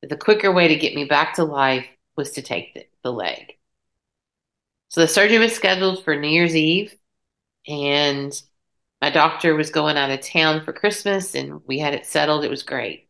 But 0.00 0.10
the 0.10 0.16
quicker 0.16 0.52
way 0.52 0.68
to 0.68 0.76
get 0.76 0.94
me 0.94 1.04
back 1.04 1.34
to 1.34 1.44
life 1.44 1.86
was 2.16 2.32
to 2.32 2.42
take 2.42 2.74
the, 2.74 2.86
the 3.02 3.12
leg. 3.12 3.54
So 4.88 5.00
the 5.00 5.08
surgery 5.08 5.38
was 5.38 5.54
scheduled 5.54 6.04
for 6.04 6.14
New 6.14 6.28
Year's 6.28 6.54
Eve, 6.54 6.94
and 7.66 8.40
my 9.04 9.10
doctor 9.10 9.54
was 9.54 9.70
going 9.70 9.98
out 9.98 10.10
of 10.10 10.20
town 10.20 10.64
for 10.64 10.72
Christmas 10.72 11.34
and 11.34 11.60
we 11.66 11.78
had 11.78 11.92
it 11.92 12.06
settled. 12.06 12.42
It 12.42 12.50
was 12.50 12.62
great. 12.62 13.08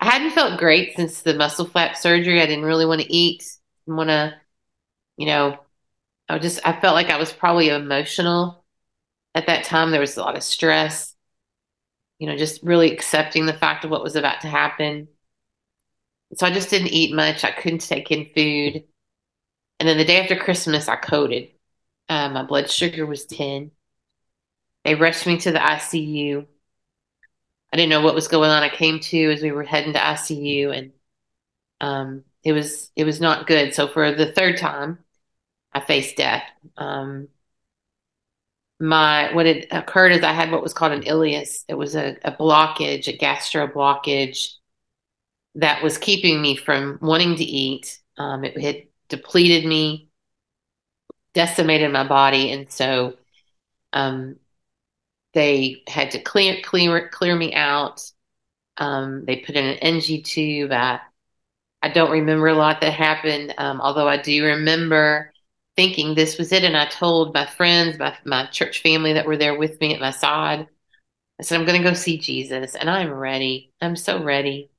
I 0.00 0.06
hadn't 0.06 0.32
felt 0.32 0.58
great 0.58 0.96
since 0.96 1.22
the 1.22 1.34
muscle 1.34 1.66
flap 1.66 1.96
surgery. 1.96 2.42
I 2.42 2.46
didn't 2.46 2.64
really 2.64 2.84
want 2.84 3.02
to 3.02 3.12
eat, 3.12 3.44
want 3.86 4.10
to, 4.10 4.34
you 5.16 5.26
know, 5.26 5.58
I 6.28 6.40
just, 6.40 6.66
I 6.66 6.80
felt 6.80 6.94
like 6.94 7.10
I 7.10 7.18
was 7.18 7.32
probably 7.32 7.68
emotional 7.68 8.64
at 9.36 9.46
that 9.46 9.64
time. 9.64 9.92
There 9.92 10.00
was 10.00 10.16
a 10.16 10.20
lot 10.20 10.36
of 10.36 10.42
stress, 10.42 11.14
you 12.18 12.26
know, 12.26 12.36
just 12.36 12.64
really 12.64 12.92
accepting 12.92 13.46
the 13.46 13.52
fact 13.52 13.84
of 13.84 13.92
what 13.92 14.02
was 14.02 14.16
about 14.16 14.40
to 14.40 14.48
happen. 14.48 15.06
So 16.36 16.46
I 16.46 16.50
just 16.50 16.70
didn't 16.70 16.88
eat 16.88 17.14
much. 17.14 17.44
I 17.44 17.50
couldn't 17.50 17.80
take 17.80 18.10
in 18.10 18.26
food. 18.34 18.84
And 19.80 19.88
then 19.88 19.96
the 19.98 20.04
day 20.04 20.20
after 20.20 20.36
Christmas, 20.36 20.88
I 20.88 20.96
coded. 20.96 21.50
Uh, 22.08 22.28
my 22.30 22.42
blood 22.42 22.70
sugar 22.70 23.06
was 23.06 23.26
10. 23.26 23.70
They 24.84 24.94
rushed 24.94 25.26
me 25.26 25.38
to 25.38 25.52
the 25.52 25.58
ICU. 25.58 26.46
I 27.72 27.76
didn't 27.76 27.90
know 27.90 28.00
what 28.00 28.14
was 28.14 28.28
going 28.28 28.50
on. 28.50 28.62
I 28.62 28.68
came 28.70 29.00
to 29.00 29.32
as 29.32 29.42
we 29.42 29.52
were 29.52 29.62
heading 29.62 29.92
to 29.92 29.98
ICU, 29.98 30.70
and 30.70 30.92
um, 31.80 32.24
it 32.42 32.52
was 32.52 32.90
it 32.96 33.04
was 33.04 33.20
not 33.20 33.46
good. 33.46 33.74
So 33.74 33.88
for 33.88 34.12
the 34.14 34.32
third 34.32 34.56
time, 34.58 34.98
I 35.72 35.80
faced 35.80 36.16
death. 36.16 36.44
Um, 36.76 37.28
my 38.80 39.32
what 39.34 39.46
had 39.46 39.66
occurred 39.70 40.12
is 40.12 40.22
I 40.22 40.32
had 40.32 40.50
what 40.52 40.62
was 40.62 40.74
called 40.74 40.92
an 40.92 41.02
ileus. 41.02 41.64
It 41.68 41.74
was 41.74 41.96
a, 41.96 42.16
a 42.24 42.32
blockage, 42.32 43.08
a 43.08 43.16
gastro 43.16 43.66
blockage 43.66 44.54
that 45.58 45.82
was 45.82 45.98
keeping 45.98 46.40
me 46.40 46.56
from 46.56 46.98
wanting 47.02 47.34
to 47.36 47.44
eat. 47.44 48.00
Um, 48.16 48.44
it 48.44 48.58
had 48.60 48.84
depleted 49.08 49.64
me, 49.66 50.08
decimated 51.34 51.92
my 51.92 52.06
body, 52.06 52.52
and 52.52 52.70
so 52.70 53.14
um, 53.92 54.36
they 55.34 55.82
had 55.88 56.12
to 56.12 56.20
clear 56.20 56.60
clear 56.62 57.08
clear 57.08 57.34
me 57.34 57.54
out. 57.54 58.08
Um, 58.76 59.24
they 59.24 59.36
put 59.36 59.56
in 59.56 59.64
an 59.64 59.78
NG 59.78 60.22
tube. 60.22 60.70
I, 60.70 61.00
I 61.82 61.88
don't 61.88 62.12
remember 62.12 62.46
a 62.46 62.54
lot 62.54 62.80
that 62.80 62.92
happened, 62.92 63.54
um, 63.58 63.80
although 63.80 64.08
I 64.08 64.16
do 64.16 64.44
remember 64.44 65.32
thinking 65.74 66.14
this 66.14 66.38
was 66.38 66.52
it. 66.52 66.62
And 66.62 66.76
I 66.76 66.86
told 66.86 67.34
my 67.34 67.46
friends, 67.46 67.98
my 67.98 68.16
my 68.24 68.46
church 68.46 68.80
family 68.82 69.14
that 69.14 69.26
were 69.26 69.36
there 69.36 69.58
with 69.58 69.80
me 69.80 69.92
at 69.92 70.00
my 70.00 70.12
side, 70.12 70.68
I 71.40 71.42
said, 71.42 71.58
"I'm 71.58 71.66
going 71.66 71.82
to 71.82 71.88
go 71.88 71.94
see 71.94 72.18
Jesus, 72.18 72.76
and 72.76 72.88
I'm 72.88 73.12
ready. 73.12 73.72
I'm 73.80 73.96
so 73.96 74.22
ready." 74.22 74.70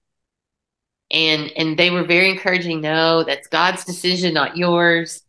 And 1.12 1.52
and 1.56 1.78
they 1.78 1.90
were 1.90 2.04
very 2.04 2.30
encouraging. 2.30 2.82
No, 2.82 3.24
that's 3.24 3.48
God's 3.48 3.84
decision, 3.84 4.34
not 4.34 4.58
yours. 4.58 5.24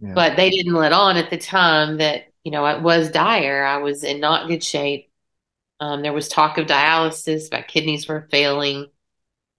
Yeah. 0.00 0.14
But 0.14 0.36
they 0.36 0.50
didn't 0.50 0.74
let 0.74 0.92
on 0.92 1.16
at 1.16 1.30
the 1.30 1.38
time 1.38 1.98
that 1.98 2.24
you 2.44 2.50
know, 2.50 2.66
it 2.66 2.82
was 2.82 3.10
dire. 3.10 3.64
I 3.64 3.78
was 3.78 4.02
in 4.02 4.20
not 4.20 4.48
good 4.48 4.64
shape. 4.64 5.10
Um, 5.78 6.02
there 6.02 6.12
was 6.12 6.28
talk 6.28 6.58
of 6.58 6.66
dialysis. 6.66 7.52
My 7.52 7.62
kidneys 7.62 8.08
were 8.08 8.28
failing. 8.30 8.86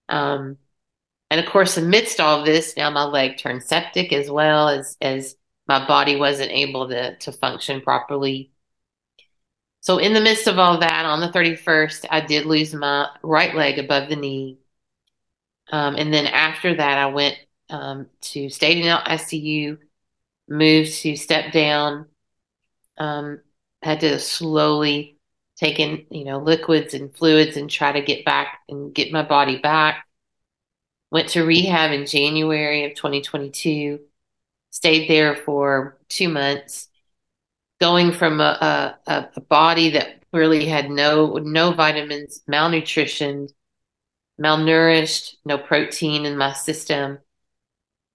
Um, 0.08 0.58
and 1.30 1.40
of 1.40 1.50
course, 1.50 1.76
amidst 1.76 2.20
all 2.20 2.44
this, 2.44 2.76
now 2.76 2.90
my 2.90 3.04
leg 3.04 3.38
turned 3.38 3.62
septic 3.62 4.12
as 4.12 4.30
well 4.30 4.68
as 4.68 4.96
as 5.00 5.36
my 5.66 5.86
body 5.86 6.16
wasn't 6.16 6.50
able 6.50 6.88
to 6.88 7.16
to 7.16 7.32
function 7.32 7.80
properly. 7.80 8.52
So, 9.80 9.98
in 9.98 10.12
the 10.12 10.20
midst 10.20 10.46
of 10.46 10.58
all 10.58 10.78
that, 10.78 11.06
on 11.06 11.20
the 11.20 11.28
31st, 11.30 12.06
I 12.10 12.20
did 12.20 12.46
lose 12.46 12.72
my 12.72 13.08
right 13.22 13.54
leg 13.54 13.78
above 13.78 14.08
the 14.08 14.16
knee. 14.16 14.58
Um, 15.70 15.94
and 15.96 16.12
then 16.12 16.26
after 16.26 16.74
that, 16.74 16.98
I 16.98 17.06
went 17.06 17.36
um, 17.70 18.06
to 18.22 18.48
stayed 18.48 18.78
in 18.78 18.84
ICU, 18.84 19.78
moved 20.48 20.92
to 21.00 21.16
step 21.16 21.52
down, 21.52 22.06
um, 22.98 23.40
had 23.82 24.00
to 24.00 24.18
slowly 24.18 25.18
take 25.56 25.78
in, 25.78 26.06
you 26.10 26.24
know, 26.24 26.38
liquids 26.38 26.94
and 26.94 27.14
fluids 27.14 27.56
and 27.56 27.70
try 27.70 27.92
to 27.92 28.02
get 28.02 28.24
back 28.24 28.60
and 28.68 28.94
get 28.94 29.12
my 29.12 29.22
body 29.22 29.58
back. 29.58 30.06
Went 31.10 31.28
to 31.30 31.44
rehab 31.44 31.92
in 31.92 32.06
January 32.06 32.84
of 32.84 32.94
2022. 32.94 34.00
Stayed 34.70 35.08
there 35.08 35.36
for 35.36 35.98
two 36.08 36.28
months, 36.28 36.88
going 37.80 38.12
from 38.12 38.40
a, 38.40 38.98
a, 39.06 39.28
a 39.36 39.40
body 39.42 39.90
that 39.90 40.22
really 40.32 40.66
had 40.66 40.90
no 40.90 41.34
no 41.36 41.72
vitamins, 41.72 42.42
malnutrition, 42.46 43.48
malnourished, 44.40 45.36
no 45.44 45.58
protein 45.58 46.26
in 46.26 46.36
my 46.36 46.52
system. 46.52 47.18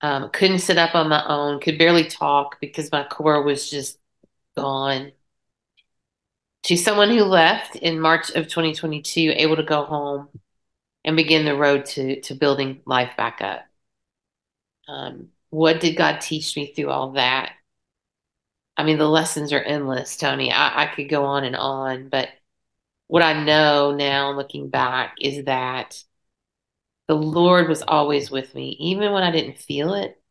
Um, 0.02 0.30
couldn't 0.32 0.60
sit 0.60 0.78
up 0.78 0.94
on 0.96 1.10
my 1.10 1.26
own, 1.26 1.60
could 1.60 1.78
barely 1.80 2.06
talk 2.06 2.60
because 2.62 2.92
my 2.92 3.04
core 3.04 3.42
was 3.42 3.70
just 3.70 3.98
gone. 4.56 5.12
She's 6.66 6.84
someone 6.84 7.10
who 7.10 7.24
left 7.24 7.76
in 7.76 8.00
March 8.00 8.30
of 8.32 8.48
2022, 8.48 9.34
able 9.36 9.56
to 9.56 9.64
go 9.64 9.86
home 9.86 10.28
and 11.06 11.16
begin 11.16 11.46
the 11.46 11.56
road 11.56 11.86
to 11.86 12.22
to 12.22 12.36
building 12.36 12.82
life 12.86 13.16
back 13.18 13.42
up. 13.42 13.66
Um, 14.88 15.30
what 15.50 15.80
did 15.80 15.96
God 15.98 16.20
teach 16.22 16.56
me 16.56 16.74
through 16.74 16.90
all 16.90 17.12
that? 17.14 17.54
I 18.76 18.84
mean, 18.84 18.98
the 18.98 19.10
lessons 19.10 19.54
are 19.54 19.62
endless, 19.62 20.18
Tony. 20.18 20.52
I, 20.52 20.84
I 20.84 20.88
could 20.88 21.10
go 21.10 21.26
on 21.26 21.44
and 21.44 21.56
on, 21.56 22.10
but 22.10 22.30
what 23.08 23.24
I 23.24 23.44
know 23.44 23.94
now, 23.96 24.32
looking 24.32 24.70
back, 24.70 25.16
is 25.22 25.46
that 25.46 26.04
the 27.08 27.16
Lord 27.16 27.70
was 27.70 27.84
always 27.84 28.32
with 28.32 28.54
me, 28.56 28.78
even 28.80 29.12
when 29.14 29.24
I 29.24 29.32
didn't 29.32 29.60
feel 29.60 29.94
it 29.94 30.22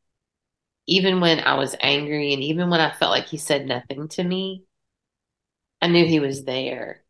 even 0.87 1.21
when 1.21 1.41
I 1.41 1.55
was 1.55 1.77
angry 1.81 2.33
and 2.33 2.43
even 2.43 2.71
when 2.71 2.81
I 2.81 2.93
felt 2.93 3.11
like 3.11 3.27
he 3.27 3.39
said 3.39 3.67
nothing 3.67 4.09
to 4.09 4.23
me, 4.23 4.65
I 5.83 5.89
knew 5.89 6.07
he 6.07 6.21
was 6.21 6.45
there. 6.45 7.03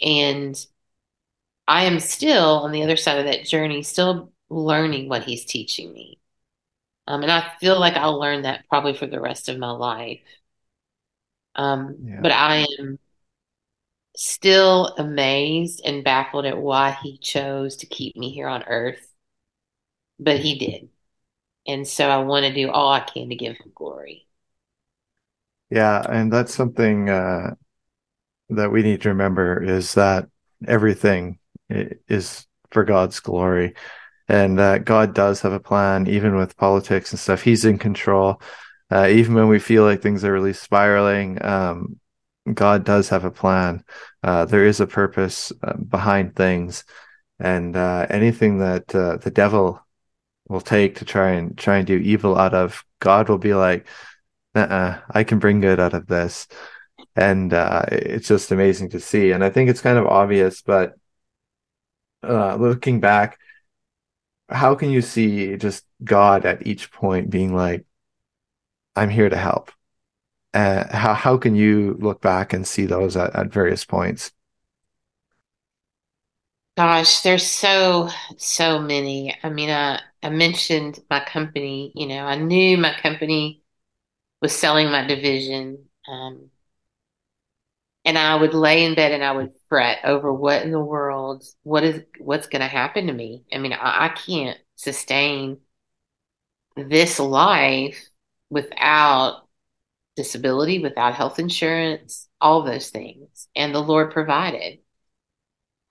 And 0.00 0.56
I 1.66 1.84
am 1.84 2.00
still 2.00 2.60
on 2.60 2.72
the 2.72 2.82
other 2.82 2.96
side 2.96 3.18
of 3.18 3.26
that 3.26 3.44
journey, 3.44 3.82
still 3.82 4.32
learning 4.48 5.08
what 5.08 5.24
he's 5.24 5.44
teaching 5.44 5.92
me. 5.92 6.20
Um, 7.08 7.22
and 7.22 7.32
I 7.32 7.52
feel 7.60 7.78
like 7.78 7.94
I'll 7.94 8.18
learn 8.18 8.42
that 8.42 8.68
probably 8.68 8.94
for 8.94 9.06
the 9.06 9.20
rest 9.20 9.48
of 9.48 9.58
my 9.58 9.70
life. 9.70 10.20
Um, 11.54 11.96
yeah. 12.04 12.20
But 12.20 12.32
I 12.32 12.66
am 12.78 12.98
still 14.16 14.94
amazed 14.98 15.82
and 15.84 16.02
baffled 16.02 16.46
at 16.46 16.58
why 16.58 16.96
he 17.02 17.18
chose 17.18 17.76
to 17.76 17.86
keep 17.86 18.16
me 18.16 18.30
here 18.30 18.48
on 18.48 18.64
earth. 18.64 19.06
But 20.18 20.38
he 20.38 20.58
did. 20.58 20.88
And 21.66 21.86
so 21.86 22.08
I 22.08 22.18
want 22.18 22.46
to 22.46 22.54
do 22.54 22.70
all 22.70 22.92
I 22.92 23.00
can 23.00 23.28
to 23.28 23.36
give 23.36 23.56
him 23.56 23.72
glory. 23.74 24.26
Yeah, 25.70 26.00
and 26.08 26.32
that's 26.32 26.54
something 26.54 27.10
uh, 27.10 27.54
that 28.50 28.70
we 28.70 28.82
need 28.82 29.02
to 29.02 29.10
remember 29.10 29.62
is 29.62 29.94
that 29.94 30.28
everything 30.66 31.38
is 31.68 32.46
for 32.70 32.84
God's 32.84 33.20
glory. 33.20 33.74
And 34.28 34.58
that 34.58 34.84
God 34.84 35.14
does 35.14 35.40
have 35.42 35.52
a 35.52 35.60
plan, 35.60 36.08
even 36.08 36.34
with 36.34 36.56
politics 36.56 37.12
and 37.12 37.20
stuff. 37.20 37.42
He's 37.42 37.64
in 37.64 37.78
control. 37.78 38.40
Uh, 38.90 39.06
even 39.08 39.34
when 39.34 39.46
we 39.46 39.60
feel 39.60 39.84
like 39.84 40.02
things 40.02 40.24
are 40.24 40.32
really 40.32 40.52
spiraling, 40.52 41.44
um, 41.44 42.00
God 42.52 42.84
does 42.84 43.08
have 43.08 43.24
a 43.24 43.30
plan. 43.30 43.84
Uh, 44.22 44.44
there 44.44 44.64
is 44.64 44.80
a 44.80 44.86
purpose 44.86 45.52
uh, 45.62 45.76
behind 45.76 46.36
things, 46.36 46.84
and 47.38 47.76
uh, 47.76 48.06
anything 48.08 48.58
that 48.58 48.94
uh, 48.94 49.16
the 49.16 49.30
devil 49.30 49.80
will 50.48 50.60
take 50.60 50.96
to 50.96 51.04
try 51.04 51.32
and 51.32 51.56
try 51.58 51.78
and 51.78 51.86
do 51.86 51.96
evil 51.96 52.38
out 52.38 52.54
of, 52.54 52.84
God 53.00 53.28
will 53.28 53.38
be 53.38 53.54
like, 53.54 53.86
uh 54.54 54.98
I 55.10 55.24
can 55.24 55.38
bring 55.38 55.60
good 55.60 55.80
out 55.80 55.94
of 55.94 56.06
this. 56.06 56.46
And 57.14 57.52
uh, 57.52 57.84
it's 57.90 58.28
just 58.28 58.52
amazing 58.52 58.90
to 58.90 59.00
see. 59.00 59.32
And 59.32 59.44
I 59.44 59.50
think 59.50 59.70
it's 59.70 59.80
kind 59.80 59.98
of 59.98 60.06
obvious, 60.06 60.62
but 60.62 60.94
uh, 62.22 62.56
looking 62.56 63.00
back, 63.00 63.38
how 64.48 64.74
can 64.74 64.90
you 64.90 65.02
see 65.02 65.56
just 65.56 65.84
God 66.04 66.46
at 66.46 66.66
each 66.66 66.92
point 66.92 67.30
being 67.30 67.54
like, 67.54 67.84
I'm 68.94 69.10
here 69.10 69.28
to 69.28 69.36
help? 69.36 69.72
Uh, 70.56 70.96
how, 70.96 71.12
how 71.12 71.36
can 71.36 71.54
you 71.54 71.98
look 72.00 72.22
back 72.22 72.54
and 72.54 72.66
see 72.66 72.86
those 72.86 73.14
at, 73.14 73.34
at 73.36 73.52
various 73.52 73.84
points? 73.84 74.32
Gosh, 76.78 77.20
there's 77.20 77.46
so, 77.46 78.08
so 78.38 78.78
many. 78.78 79.36
I 79.42 79.50
mean, 79.50 79.68
uh, 79.68 80.00
I 80.22 80.30
mentioned 80.30 80.98
my 81.10 81.20
company, 81.20 81.92
you 81.94 82.06
know, 82.06 82.24
I 82.24 82.36
knew 82.36 82.78
my 82.78 82.94
company 82.94 83.62
was 84.42 84.54
selling 84.54 84.90
my 84.90 85.06
division. 85.06 85.84
Um, 86.08 86.50
and 88.06 88.16
I 88.16 88.36
would 88.36 88.54
lay 88.54 88.84
in 88.84 88.94
bed 88.94 89.12
and 89.12 89.24
I 89.24 89.32
would 89.32 89.52
fret 89.68 89.98
over 90.04 90.32
what 90.32 90.62
in 90.62 90.70
the 90.70 90.80
world, 90.80 91.44
what 91.64 91.84
is, 91.84 92.02
what's 92.18 92.46
going 92.46 92.62
to 92.62 92.68
happen 92.68 93.08
to 93.08 93.12
me. 93.12 93.44
I 93.52 93.58
mean, 93.58 93.74
I, 93.74 94.06
I 94.06 94.08
can't 94.08 94.58
sustain 94.76 95.58
this 96.76 97.18
life 97.18 98.08
without 98.50 99.45
disability, 100.16 100.80
without 100.80 101.14
health 101.14 101.38
insurance, 101.38 102.28
all 102.40 102.62
those 102.62 102.90
things. 102.90 103.48
And 103.54 103.74
the 103.74 103.82
Lord 103.82 104.10
provided. 104.10 104.78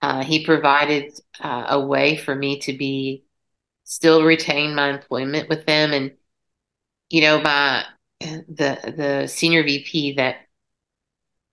Uh, 0.02 0.22
he 0.22 0.44
provided 0.44 1.12
uh, 1.40 1.66
a 1.68 1.80
way 1.80 2.16
for 2.16 2.34
me 2.34 2.60
to 2.60 2.76
be 2.76 3.24
still 3.84 4.24
retain 4.24 4.74
my 4.74 4.90
employment 4.90 5.48
with 5.48 5.64
them. 5.64 5.92
And, 5.92 6.12
you 7.08 7.22
know, 7.22 7.40
my, 7.40 7.84
the, 8.20 8.94
the 8.96 9.26
senior 9.28 9.62
VP 9.62 10.14
that 10.14 10.36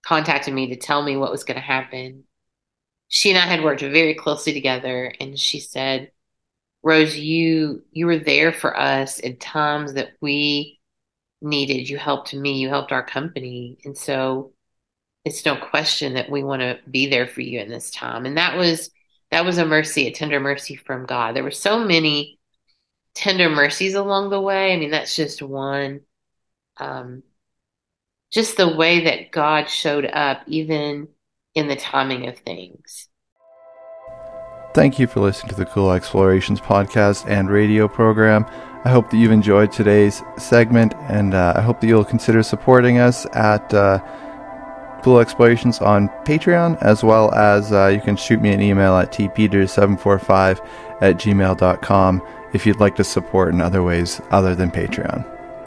contacted 0.06 0.54
me 0.54 0.68
to 0.68 0.76
tell 0.76 1.02
me 1.02 1.16
what 1.16 1.32
was 1.32 1.44
going 1.44 1.56
to 1.56 1.62
happen, 1.62 2.26
she 3.08 3.30
and 3.30 3.40
I 3.40 3.46
had 3.46 3.64
worked 3.64 3.82
very 3.82 4.16
closely 4.16 4.54
together. 4.54 5.14
And 5.20 5.40
she 5.40 5.60
said, 5.60 6.12
Rose, 6.82 7.16
you, 7.16 7.84
you 7.92 8.08
were 8.08 8.20
there 8.20 8.52
for 8.52 8.78
us 8.78 9.20
in 9.20 9.38
times 9.38 9.94
that 9.94 10.14
we 10.20 10.82
needed. 11.44 11.90
You 11.90 11.98
helped 11.98 12.34
me, 12.34 12.60
you 12.60 12.70
helped 12.70 12.92
our 12.92 13.06
company. 13.06 13.78
And 13.86 13.98
so 13.98 14.54
it's 15.26 15.46
no 15.46 15.56
question 15.56 16.14
that 16.16 16.30
we 16.30 16.44
want 16.44 16.62
to 16.62 16.80
be 16.90 17.08
there 17.08 17.28
for 17.28 17.42
you 17.42 17.60
in 17.60 17.70
this 17.70 17.92
time. 17.92 18.26
And 18.26 18.38
that 18.38 18.58
was, 18.58 18.90
that 19.32 19.46
was 19.46 19.58
a 19.58 19.66
mercy, 19.66 20.08
a 20.08 20.12
tender 20.12 20.40
mercy 20.40 20.76
from 20.76 21.06
God. 21.06 21.36
There 21.36 21.44
were 21.44 21.52
so 21.52 21.84
many 21.84 22.40
tender 23.16 23.50
mercies 23.50 23.94
along 23.94 24.30
the 24.30 24.42
way. 24.42 24.74
I 24.74 24.78
mean, 24.78 24.92
that's 24.92 25.16
just 25.16 25.42
one. 25.42 26.02
Um, 26.78 27.24
just 28.32 28.58
the 28.58 28.76
way 28.76 29.06
that 29.06 29.32
God 29.32 29.70
showed 29.70 30.06
up, 30.06 30.42
even 30.48 31.08
in 31.54 31.68
the 31.68 31.76
timing 31.76 32.28
of 32.28 32.40
things. 32.40 33.08
Thank 34.74 34.98
you 34.98 35.06
for 35.06 35.20
listening 35.20 35.52
to 35.52 35.56
the 35.56 35.68
Cool 35.68 35.92
Explorations 35.92 36.60
podcast 36.60 37.30
and 37.30 37.50
radio 37.50 37.88
program. 37.88 38.48
I 38.86 38.90
hope 38.90 39.10
that 39.10 39.18
you've 39.18 39.32
enjoyed 39.32 39.72
today's 39.72 40.22
segment, 40.38 40.94
and 41.08 41.34
uh, 41.34 41.54
I 41.56 41.62
hope 41.62 41.80
that 41.80 41.88
you'll 41.88 42.04
consider 42.04 42.44
supporting 42.44 42.98
us 42.98 43.26
at 43.34 43.74
uh, 43.74 44.00
Cool 45.04 45.20
Explorations 45.20 45.80
on 45.80 46.10
Patreon, 46.26 46.82
as 46.82 47.04
well 47.04 47.34
as 47.34 47.72
uh, 47.72 47.88
you 47.88 48.02
can 48.02 48.18
shoot 48.18 48.42
me 48.42 48.52
an 48.52 48.62
email 48.62 48.98
at 48.98 49.12
tpeters745 49.12 50.68
at 51.02 51.16
gmail.com 51.16 52.22
if 52.54 52.66
you'd 52.66 52.80
like 52.80 52.96
to 52.96 53.04
support 53.04 53.54
in 53.54 53.62
other 53.62 53.84
ways 53.84 54.22
other 54.32 54.54
than 54.54 54.70
Patreon. 54.70 55.30